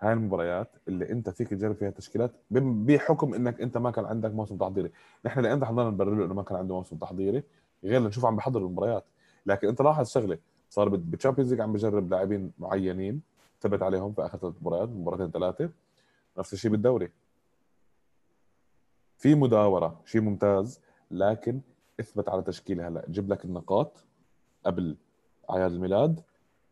هاي 0.00 0.12
المباريات 0.12 0.70
اللي 0.88 1.10
أنت 1.10 1.30
فيك 1.30 1.48
تجرب 1.48 1.74
فيها 1.74 1.90
تشكيلات 1.90 2.32
بحكم 2.50 3.34
إنك 3.34 3.60
أنت 3.60 3.78
ما 3.78 3.90
كان 3.90 4.04
عندك 4.04 4.30
موسم 4.30 4.56
تحضيري. 4.56 4.90
نحن 5.24 5.46
انت 5.46 5.64
حضرنا 5.64 5.90
نبرر 5.90 6.14
له 6.14 6.24
إنه 6.24 6.34
ما 6.34 6.42
كان 6.42 6.58
عنده 6.58 6.74
موسم 6.74 6.96
تحضيري 6.96 7.42
غير 7.84 8.02
نشوف 8.02 8.24
عم 8.26 8.36
بحضر 8.36 8.60
المباريات. 8.60 9.04
لكن 9.46 9.68
أنت 9.68 9.82
لاحظ 9.82 10.08
شغلة 10.08 10.38
صار 10.72 10.88
بال 10.88 10.99
Champions 10.99 11.50
League 11.50 11.60
عم 11.60 11.72
بجرب 11.72 12.10
لاعبين 12.10 12.52
معينين 12.58 13.22
ثبت 13.60 13.82
عليهم 13.82 14.12
في 14.12 14.26
آخر 14.26 14.38
ثلاث 14.38 14.54
مباريات 14.60 14.88
مباراتين 14.88 15.30
ثلاثة. 15.30 15.70
نفس 16.38 16.52
الشيء 16.52 16.70
بالدوري. 16.70 17.10
في 19.16 19.34
مداورة 19.34 20.00
شيء 20.04 20.20
ممتاز 20.20 20.80
لكن 21.10 21.60
اثبت 22.00 22.28
على 22.28 22.42
تشكيلة 22.42 22.88
هلا. 22.88 23.04
جيب 23.10 23.32
لك 23.32 23.44
النقاط 23.44 24.04
قبل 24.66 24.96
اعياد 25.50 25.72
الميلاد. 25.72 26.20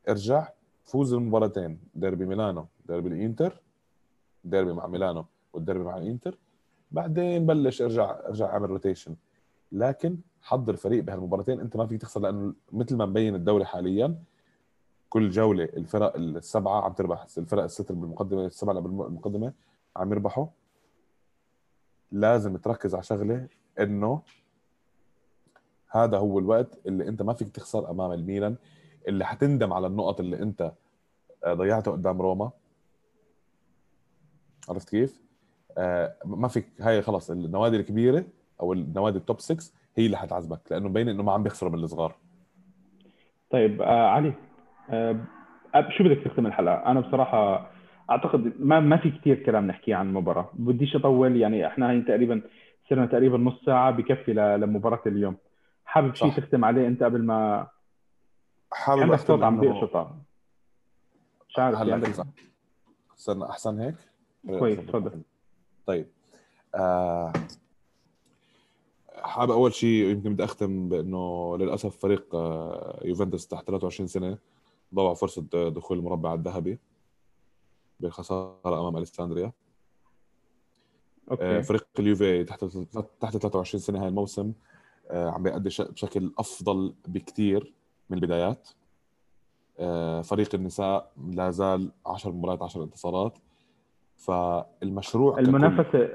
ارجع 0.08 0.48
فوز 0.84 1.14
المباراتين. 1.14 1.80
ديربي 1.94 2.26
ميلانو 2.26 2.66
ديربي 2.86 3.08
الإنتر 3.08 3.60
ديربي 4.44 4.72
مع 4.72 4.86
ميلانو 4.86 5.24
والديربي 5.52 5.84
مع 5.84 5.96
الإنتر. 5.96 6.38
بعدين 6.90 7.46
بلش 7.46 7.82
ارجع 7.82 8.18
ارجع 8.26 8.46
اعمل 8.46 8.70
rotation 8.70 9.16
لكن 9.72 10.18
حضر 10.42 10.76
فريق 10.76 11.04
بهالمباراتين. 11.04 11.60
انت 11.60 11.76
ما 11.76 11.86
فيك 11.86 12.00
تخسر 12.00 12.20
لأنه 12.20 12.54
مثل 12.72 12.96
ما 12.96 13.06
مبين 13.06 13.34
الدوري 13.34 13.64
حاليا 13.64 14.22
كل 15.08 15.30
جولة 15.30 15.64
الفرق 15.64 16.16
السبعة 16.16 16.84
عم 16.84 16.92
تربح. 16.92 17.26
الفرق 17.38 17.62
الست 17.62 17.92
بالمقدمة 17.92 18.46
السبعة 18.46 18.80
بالمقدمة 18.80 19.52
عم 19.96 20.12
يربحوا. 20.12 20.46
لازم 22.12 22.56
تركز 22.56 22.94
على 22.94 23.02
شغلة 23.02 23.48
إنه 23.80 24.22
هذا 25.90 26.18
هو 26.18 26.38
الوقت 26.38 26.78
اللي 26.86 27.08
انت 27.08 27.22
ما 27.22 27.32
فيك 27.32 27.48
تخسر 27.48 27.90
أمام 27.90 28.12
الميلان 28.12 28.56
اللي 29.08 29.26
حتندم 29.26 29.72
على 29.72 29.86
النقط 29.86 30.20
اللي 30.20 30.42
انت 30.42 30.72
آه، 31.44 31.54
ضيعتها 31.54 31.90
قدام 31.90 32.22
روما. 32.22 32.50
عرفت 34.68 34.88
كيف؟ 34.88 35.20
آه 35.78 36.16
ما 36.24 36.48
فيك 36.48 36.68
هاي 36.80 37.02
خلص 37.02 37.30
النوادي 37.30 37.76
الكبيرة 37.76 38.24
أو 38.60 38.72
النوادي 38.72 39.18
التوب 39.18 39.40
6 39.40 39.72
هي 39.96 40.06
اللي 40.06 40.16
حتعذبك 40.16 40.60
لأنه 40.70 40.88
مبين 40.88 41.08
إنه 41.08 41.22
ما 41.22 41.32
عم 41.32 41.42
بيخسروا 41.42 41.72
من 41.72 41.78
الصغار. 41.78 42.14
طيب 43.50 43.82
آه 43.82 44.08
علي 44.08 44.34
آه 44.90 45.20
شو 45.98 46.04
بدك 46.04 46.24
تختم 46.24 46.46
الحلقة؟ 46.46 46.74
أنا 46.74 47.00
بصراحة 47.00 47.70
أعتقد 48.10 48.52
ما 48.58 48.80
ما 48.80 48.96
في 48.96 49.10
كثير 49.10 49.42
كلام 49.42 49.66
نحكيه 49.66 49.94
عن 49.94 50.08
المباراة. 50.08 50.50
بديش 50.52 50.96
أطول 50.96 51.36
يعني 51.36 51.66
إحنا 51.66 51.90
هي 51.90 52.00
تقريبا 52.00 52.42
صرنا 52.90 53.06
تقريبا 53.06 53.38
نص 53.38 53.64
ساعة 53.66 53.90
بكفي 53.90 54.34
لمباراة 54.34 55.00
اليوم. 55.06 55.36
حابب 55.84 56.14
شيء 56.14 56.32
تختم 56.32 56.64
عليه 56.64 56.86
أنت 56.86 57.02
قبل 57.02 57.24
ما 57.24 57.66
حابب 58.72 59.02
عندك 59.02 59.18
صوت 59.18 59.42
عم 59.42 59.60
بيقشط 59.60 59.96
مش 61.48 61.58
عارف 61.58 61.78
هلا 61.78 61.94
عندك 61.94 62.26
استنى 63.18 63.44
احسن 63.44 63.80
هيك؟ 63.80 63.94
كويس 64.58 64.78
تفضل. 64.78 65.22
طيب 65.86 66.06
آه 66.74 67.32
حابب 69.22 69.50
أول 69.50 69.74
شيء 69.74 70.04
يمكن 70.04 70.34
بدي 70.34 70.44
أختم 70.44 70.88
بأنه 70.88 71.56
للأسف 71.56 71.96
فريق 71.96 72.34
آه، 72.34 73.00
يوفنتوس 73.04 73.46
تحت 73.46 73.66
23 73.66 74.06
سنة 74.06 74.38
ضوع 74.94 75.14
فرصة 75.14 75.42
دخول 75.52 75.98
المربع 75.98 76.34
الذهبي 76.34 76.78
بالخساره 78.00 78.80
أمام 78.80 78.96
الكسندريا 78.96 79.52
أوكي. 81.30 81.44
آه، 81.44 81.60
فريق 81.60 81.86
اليوفي 81.98 82.44
تحت 82.44 82.64
تحت 83.20 83.36
23 83.36 83.80
سنة 83.80 84.02
هاي 84.02 84.08
الموسم 84.08 84.52
آه، 85.10 85.30
عم 85.30 85.42
بيأدي 85.42 85.68
بشكل 85.68 86.32
أفضل 86.38 86.94
بكثير 87.08 87.74
من 88.10 88.18
البدايات. 88.18 88.68
فريق 90.24 90.54
النساء 90.54 91.12
لا 91.32 91.50
زال 91.50 91.92
10 92.06 92.30
مباريات 92.30 92.62
10 92.62 92.84
انتصارات. 92.84 93.38
فالمشروع 94.20 95.38
المنافسة 95.38 96.08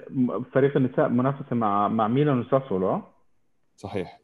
فريق 0.51 0.77
النساء 0.77 1.09
منافسة 1.09 1.55
مع 1.55 1.87
مع 1.87 2.07
ميلان 2.07 2.39
وساسولو 2.39 3.01
صحيح. 3.75 4.19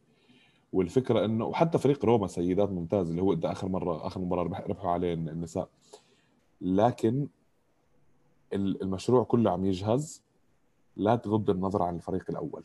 والفكرة 0.73 1.25
إنه 1.25 1.45
وحتى 1.45 1.77
فريق 1.77 2.05
روما 2.05 2.27
سيدات 2.27 2.69
ممتاز 2.69 3.09
اللي 3.09 3.21
هو 3.21 3.33
آخر 3.43 3.67
مرة 3.67 4.07
آخر 4.07 4.19
مباراة 4.19 4.43
ربحوا 4.67 4.91
عليه 4.91 5.13
النساء. 5.13 5.69
لكن 6.61 7.27
المشروع 8.53 9.23
كله 9.23 9.51
عم 9.51 9.65
يجهز 9.65 10.23
لا 10.95 11.15
تغض 11.15 11.49
النظر 11.49 11.83
عن 11.83 11.95
الفريق 11.95 12.25
الأول. 12.29 12.63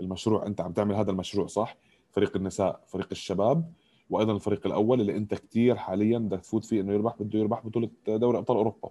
المشروع 0.00 0.46
أنت 0.46 0.60
عم 0.60 0.72
تعمل 0.72 0.94
هذا 0.94 1.10
المشروع 1.10 1.46
صح؟ 1.46 1.76
فريق 2.10 2.36
النساء 2.36 2.80
فريق 2.86 3.08
الشباب 3.12 3.72
وأيضا 4.10 4.32
الفريق 4.32 4.66
الأول 4.66 5.00
اللي 5.00 5.16
أنت 5.16 5.34
كثير 5.34 5.76
حاليا 5.76 6.18
بدك 6.18 6.40
تفوت 6.40 6.64
فيه 6.64 6.80
إنه 6.80 6.92
يربح 6.92 7.16
بده 7.20 7.38
يربح 7.38 7.66
بطولة 7.66 7.90
دوري 8.08 8.38
أبطال 8.38 8.56
أوروبا. 8.56 8.90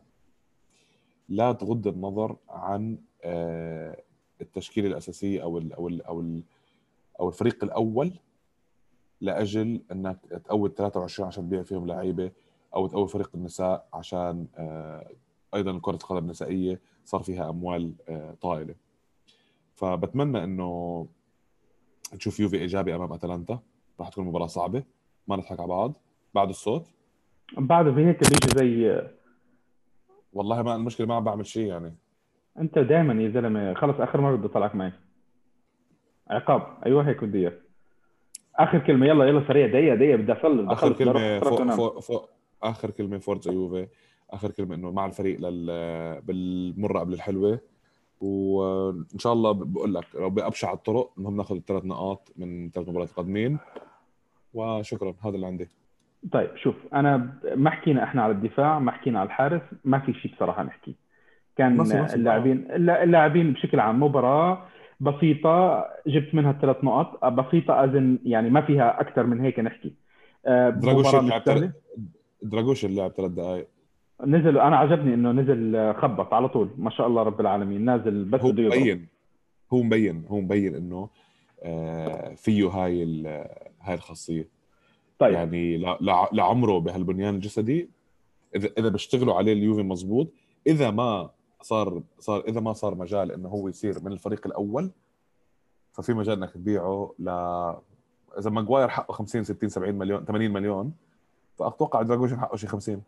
لا 1.29 1.51
تغض 1.51 1.87
النظر 1.87 2.35
عن 2.49 2.97
آه، 3.23 4.01
التشكيله 4.41 4.87
الاساسيه 4.87 5.43
أو 5.43 5.57
ال 5.57 5.73
أو 5.73 5.87
ال 5.87 6.01
أو 6.01 6.19
ال 6.21 6.43
أو 7.19 7.27
الفريق 7.27 7.63
الأول 7.63 8.13
لأجل 9.21 9.81
إنك 9.91 10.19
تقوي 10.45 10.69
23 10.69 11.27
عشان 11.27 11.43
تبيع 11.47 11.63
فيهم 11.63 11.87
لعيبة 11.87 12.31
أو 12.75 12.87
تقوي 12.87 13.07
فريق 13.07 13.29
النساء 13.35 13.87
عشان 13.93 14.47
آه، 14.55 15.11
أيضا 15.55 15.79
كرة 15.79 15.95
القدم 15.95 16.17
النسائية 16.17 16.79
صار 17.05 17.23
فيها 17.23 17.49
أموال 17.49 17.93
آه، 18.09 18.35
طائلة. 18.41 18.75
فبتمنى 19.75 20.43
إنه 20.43 21.07
نشوف 22.13 22.39
يوفي 22.39 22.57
إيجابي 22.57 22.95
أمام 22.95 23.13
أتلانتا. 23.13 23.59
راح 23.99 24.09
تكون 24.09 24.25
مباراة 24.25 24.47
صعبة 24.47 24.83
ما 25.27 25.35
نضحك 25.35 25.59
على 25.59 25.67
بعض. 25.67 25.93
بعد 26.33 26.49
الصوت. 26.49 26.87
بعد 27.57 27.93
في 27.93 28.05
هيك 28.05 28.19
بيجي 28.19 28.57
زي 28.57 29.01
والله 30.35 30.61
ما 30.61 30.75
المشكلة 30.75 31.07
ما 31.07 31.15
عم 31.15 31.23
بعمل 31.23 31.45
شيء 31.45 31.67
يعني. 31.67 31.95
أنت 32.59 32.79
دائما 32.79 33.23
يا 33.23 33.29
زلمة 33.29 33.73
خلص 33.73 33.99
آخر 33.99 34.21
مرة 34.21 34.35
بدي 34.35 34.47
اطلعك 34.47 34.75
معي. 34.75 34.91
عقاب. 36.29 36.77
أيوه 36.85 37.07
هيك 37.07 37.23
بدي 37.23 37.37
اياك 37.37 37.61
آخر 38.55 38.79
كلمة. 38.79 39.05
يلا 39.05 39.25
يلا 39.25 39.47
سريع. 39.47 39.67
دقيقة 39.67 39.95
دقيقة. 39.95 40.15
بدي 40.17 40.33
أصلي 40.33 40.73
آخر 40.73 40.93
كلمة 40.93 41.39
فوق 41.39 41.71
فوق 41.71 41.99
فوق 41.99 42.29
آخر 42.63 42.91
كلمة 42.91 43.17
فورزا 43.17 43.51
يوفي 43.51 43.87
آخر 44.29 44.51
كلمة 44.51 44.75
إنه 44.75 44.91
مع 44.91 45.05
الفريق 45.05 45.39
لل 45.39 46.21
بالمرة 46.21 46.99
قبل 46.99 47.13
الحلوة. 47.13 47.59
وإن 48.21 49.19
شاء 49.19 49.33
الله 49.33 49.51
بقول 49.51 49.93
لك 49.93 50.05
لو 50.15 50.29
بأبشع 50.29 50.73
الطرق 50.73 51.11
المهم 51.17 51.37
ناخذ 51.37 51.55
الثلاث 51.55 51.85
نقاط 51.85 52.31
من 52.37 52.69
ثلاث 52.69 52.89
مباريات 52.89 53.11
قادمين. 53.11 53.57
وشكرا. 54.53 55.13
هذا 55.21 55.35
اللي 55.35 55.47
عندي. 55.47 55.69
طيب 56.31 56.49
شوف 56.55 56.75
أنا 56.93 57.33
ما 57.55 57.69
حكينا 57.69 58.03
إحنا 58.03 58.23
على 58.23 58.31
الدفاع 58.31 58.79
ما 58.79 58.91
حكينا 58.91 59.19
على 59.19 59.27
الحارس 59.27 59.61
ما 59.83 59.99
في 59.99 60.13
شيء 60.13 60.31
بصراحة 60.35 60.63
نحكي. 60.63 60.95
كان 61.57 61.81
اللاعبين 62.13 62.67
اللاعبين 62.71 63.53
بشكل 63.53 63.79
عام 63.79 64.03
مباراة 64.03 64.61
بسيطة 64.99 65.85
جبت 66.07 66.35
منها 66.35 66.51
ثلاث 66.61 66.83
نقط 66.83 67.25
بسيطة 67.25 67.83
اذن 67.83 68.19
يعني 68.23 68.49
ما 68.49 68.61
فيها 68.61 69.01
أكثر 69.01 69.23
من 69.23 69.39
هيك 69.41 69.59
نحكي. 69.59 69.93
آه، 70.45 70.69
دراجوش 70.69 71.15
لعب 71.15 71.41
ثلاث 71.41 71.71
دراجوش 72.41 72.85
لعب 72.85 73.11
ثلاث 73.11 73.31
دقائق 73.31 73.67
نزل 74.25 74.57
أنا 74.57 74.77
عجبني 74.77 75.13
إنه 75.13 75.31
نزل 75.31 75.93
خبط 75.93 76.33
على 76.33 76.49
طول 76.49 76.69
ما 76.77 76.89
شاء 76.89 77.07
الله 77.07 77.23
رب 77.23 77.41
العالمين 77.41 77.85
نازل 77.85 78.25
بس 78.25 78.41
هو 78.41 78.49
مبين 78.51 79.07
هو 79.73 79.83
مبين 79.83 80.25
هو 80.27 80.41
مبين 80.41 80.75
إنه 80.75 81.09
آه، 81.63 82.33
فيه 82.35 82.67
هاي 82.67 83.23
هاي 83.81 83.93
الخاصية. 83.93 84.54
طيب. 85.19 85.33
يعني 85.33 85.77
لعمره 86.31 86.79
بهالبنيان 86.79 87.35
الجسدي. 87.35 87.89
اذا 88.55 88.69
إذا 88.77 88.89
بيشتغلوا 88.89 89.33
عليه 89.33 89.53
اليوفي 89.53 89.83
مزبوط 89.83 90.27
إذا 90.67 90.91
ما 90.91 91.29
صار 91.61 92.01
صار 92.19 92.43
إذا 92.47 92.59
ما 92.59 92.73
صار 92.73 92.95
مجال 92.95 93.31
إنه 93.31 93.49
هو 93.49 93.67
يصير 93.67 93.93
من 94.03 94.11
الفريق 94.11 94.47
الأول 94.47 94.91
ففي 95.93 96.13
مجال 96.13 96.37
إنك 96.37 96.51
تبيعه 96.51 97.13
ل 97.19 97.29
إذا 98.39 98.49
Maguire 98.49 98.87
حقه 98.87 99.11
50 99.11 99.43
60 99.43 99.69
70 99.69 99.95
مليون 99.95 100.25
80 100.25 100.51
مليون 100.51 100.93
فأتوقع 101.59 102.01
Dragusin 102.01 102.39
حقه 102.39 102.55
شيء 102.55 102.69
50 102.69 103.01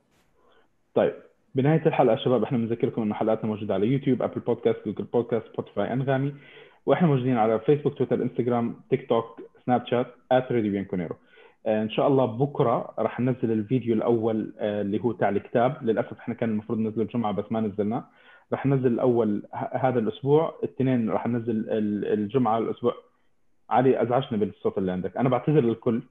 طيب. 0.93 1.13
بنهاية 1.55 1.85
الحلقة 1.85 2.15
شباب 2.15 2.43
إحنا 2.43 2.57
بنذكركم 2.57 3.01
انه 3.01 3.13
حلقاتنا 3.13 3.49
موجودة 3.49 3.73
على 3.73 3.87
يوتيوب 3.87 4.21
أبل 4.21 4.39
بودكاست 4.41 4.79
جوجل 4.85 5.03
بودكاست 5.03 5.45
سبوتيفاي 5.53 5.93
أنغامي. 5.93 6.33
وإحنا 6.85 7.07
موجودين 7.07 7.37
على 7.37 7.59
فيسبوك 7.59 7.97
تويتر 7.97 8.21
إنستغرام 8.21 8.81
تيك 8.89 9.09
توك 9.09 9.41
سناب 9.65 9.87
شات 9.87 10.07
@راديو 10.31 10.71
بيانكونيرو 10.71 11.15
آه، 11.15 11.26
إن 11.67 11.89
شاء 11.89 12.07
الله 12.07 12.25
بكرة 12.25 12.93
راح 12.99 13.19
ننزل 13.19 13.51
الفيديو 13.51 13.95
الأول 13.95 14.53
آه، 14.59 14.81
اللي 14.81 15.03
هو 15.03 15.11
تاع 15.11 15.29
الكتاب. 15.29 15.83
للأسف 15.83 16.19
إحنا 16.19 16.33
كان 16.33 16.49
المفروض 16.49 16.79
ننزله 16.79 17.03
الجمعة 17.03 17.31
بس 17.31 17.45
ما 17.51 17.61
نزلناه 17.61 18.05
راح 18.51 18.65
ننزل 18.65 18.87
الأول 18.87 19.43
هذا 19.71 19.99
الأسبوع 19.99 20.55
الاثنين 20.63 21.09
راح 21.09 21.27
ننزل 21.27 21.65
الجمعة 22.13 22.57
الأسبوع. 22.57 22.93
علي 23.69 24.01
أزعجني 24.01 24.39
بالصوت 24.39 24.77
اللي 24.77 24.91
عندك. 24.91 25.17
أنا 25.17 25.29
بعتذر 25.29 25.61
للكل. 25.61 26.01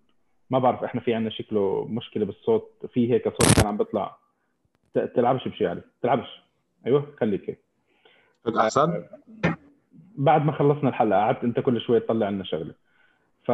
ما 0.50 0.58
بعرف 0.58 0.84
إحنا 0.84 1.00
في 1.00 1.14
عندنا 1.14 1.30
شكله 1.30 1.86
مشكلة 1.90 2.26
بالصوت. 2.26 2.86
في 2.92 3.12
هيك 3.12 3.28
صوت 3.28 3.56
كان 3.56 3.66
عم 3.66 3.76
بيطلع 3.76 4.16
تلعبش 4.94 5.48
بشي 5.48 5.66
علي. 5.66 5.82
تلعبش. 6.02 6.42
أيوه 6.86 7.06
خليك 7.20 7.50
هيك. 7.50 7.58
أحسن؟ 8.58 9.04
بعد 10.16 10.44
ما 10.44 10.52
خلصنا 10.52 10.88
الحلقة 10.88 11.18
قعدت 11.20 11.44
أنت 11.44 11.60
كل 11.60 11.80
شوي 11.80 12.00
تطلع 12.00 12.28
لنا 12.28 12.44
شغلة. 12.44 12.74
ف 13.44 13.50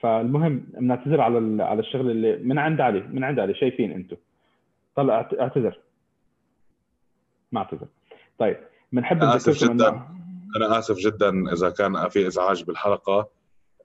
فالمهم 0.00 0.66
بنعتذر 0.74 1.20
على 1.20 1.38
ال... 1.38 1.60
على 1.60 1.80
الشغله 1.80 2.10
اللي 2.10 2.36
من 2.36 2.58
عند 2.58 2.80
علي 2.80 3.00
من 3.00 3.24
عند 3.24 3.38
علي 3.38 3.54
شايفين 3.54 3.92
أنتم 3.92 4.16
طلع 4.96 5.14
اعت- 5.14 5.40
اعتذر. 5.40 5.78
ما 7.52 7.58
اعتذر. 7.60 7.86
طيب 8.38 8.56
بنحب 8.92 9.22
أنا 9.22 9.36
آسف 9.36 9.48
نذكركم 9.48 9.74
جداً. 9.76 9.90
إنه- 9.90 10.56
أنا 10.56 10.78
آسف 10.78 10.96
جدا 10.96 11.52
إذا 11.52 11.70
كان 11.70 12.08
في 12.08 12.26
إزعاج 12.26 12.64
بالحلقة. 12.64 13.28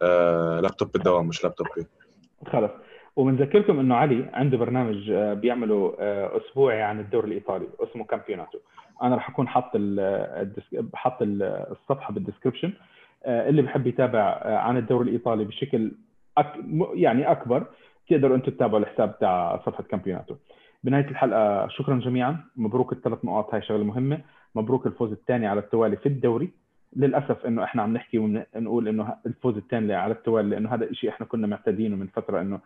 آه 0.01 0.59
لابتوب 0.59 0.91
بالدوام 0.91 1.27
مش 1.27 1.43
لابتوبي 1.43 1.85
خلص. 2.47 2.71
وبنذكركم 3.15 3.79
إنه 3.79 3.95
علي 3.95 4.29
عنده 4.33 4.57
برنامج 4.57 5.09
آه، 5.11 5.33
بيعمله 5.33 5.95
آه، 5.99 6.37
أسبوعي 6.37 6.81
عن 6.81 6.99
الدوري 6.99 7.27
الإيطالي 7.27 7.67
اسمه 7.79 8.05
كامبيوناتو. 8.05 8.57
أنا 9.03 9.15
راح 9.15 9.29
أكون 9.29 9.47
حاط 9.47 9.63
حاط 10.93 11.21
ال- 11.21 11.41
الصفحة 11.71 12.13
بال 12.13 12.23
description 12.23 12.73
آه، 13.25 13.49
اللي 13.49 13.61
بحب 13.61 13.87
يتابع 13.87 14.41
عن 14.45 14.77
الدوري 14.77 15.07
الإيطالي 15.09 15.43
بشكل 15.43 15.91
أك... 16.37 16.53
يعني 16.93 17.31
أكبر. 17.31 17.65
تقدروا 18.09 18.35
أنتم 18.35 18.51
تتابعوا 18.51 18.79
الحساب 18.79 19.19
تاع 19.19 19.61
صفحة 19.65 19.83
كامبيوناتو. 19.83 20.35
بنهاية 20.83 21.07
الحلقة 21.07 21.67
شكرا 21.67 21.99
جميعا. 21.99 22.37
مبروك 22.55 22.93
الثلاث 22.93 23.25
نقاط 23.25 23.53
هاي 23.53 23.61
شغلة 23.61 23.83
مهمة. 23.83 24.21
مبروك 24.55 24.87
الفوز 24.87 25.11
الثاني 25.11 25.47
على 25.47 25.59
التوالي 25.59 25.95
في 25.97 26.05
الدوري. 26.05 26.49
للأسف 26.95 27.45
إنه 27.45 27.63
إحنا 27.63 27.81
عم 27.81 27.93
نحكي 27.93 28.17
ونقول 28.17 28.87
إنه 28.87 29.15
الفوز 29.25 29.57
الثاني 29.57 29.93
على 29.93 30.13
التوالي 30.13 30.49
لأنه 30.49 30.73
هذا 30.73 30.85
الشيء 30.85 31.09
إحنا 31.09 31.25
كنا 31.25 31.47
معتادينه 31.47 31.95
من 31.95 32.07
فترة 32.07 32.41
إنه 32.41 32.59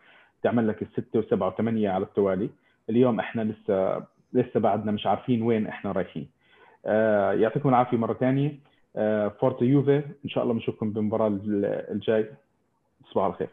تعمل 0.43 0.67
لك 0.67 0.81
الستة 0.81 1.19
وسبعة 1.19 1.47
وثمانية 1.47 1.89
على 1.89 2.03
التوالي. 2.03 2.49
اليوم 2.89 3.19
إحنا 3.19 3.41
لسه 3.41 4.03
لسه 4.33 4.59
بعدنا 4.59 4.91
مش 4.91 5.07
عارفين 5.07 5.41
وين 5.41 5.67
إحنا 5.67 5.91
رايحين. 5.91 6.29
آه 6.85 7.33
يعطيكم 7.33 7.69
العافية 7.69 7.97
مرة 7.97 8.13
ثانية 8.13 8.59
آه 8.95 9.27
فورتو 9.27 9.65
يوفي. 9.65 9.97
إن 10.25 10.29
شاء 10.29 10.43
الله 10.43 10.53
بنشوفكم 10.53 10.93
بالمباراة 10.93 11.39
الجاي. 11.91 12.25
تصبحوا 13.05 13.23
على 13.23 13.33
خير. 13.33 13.49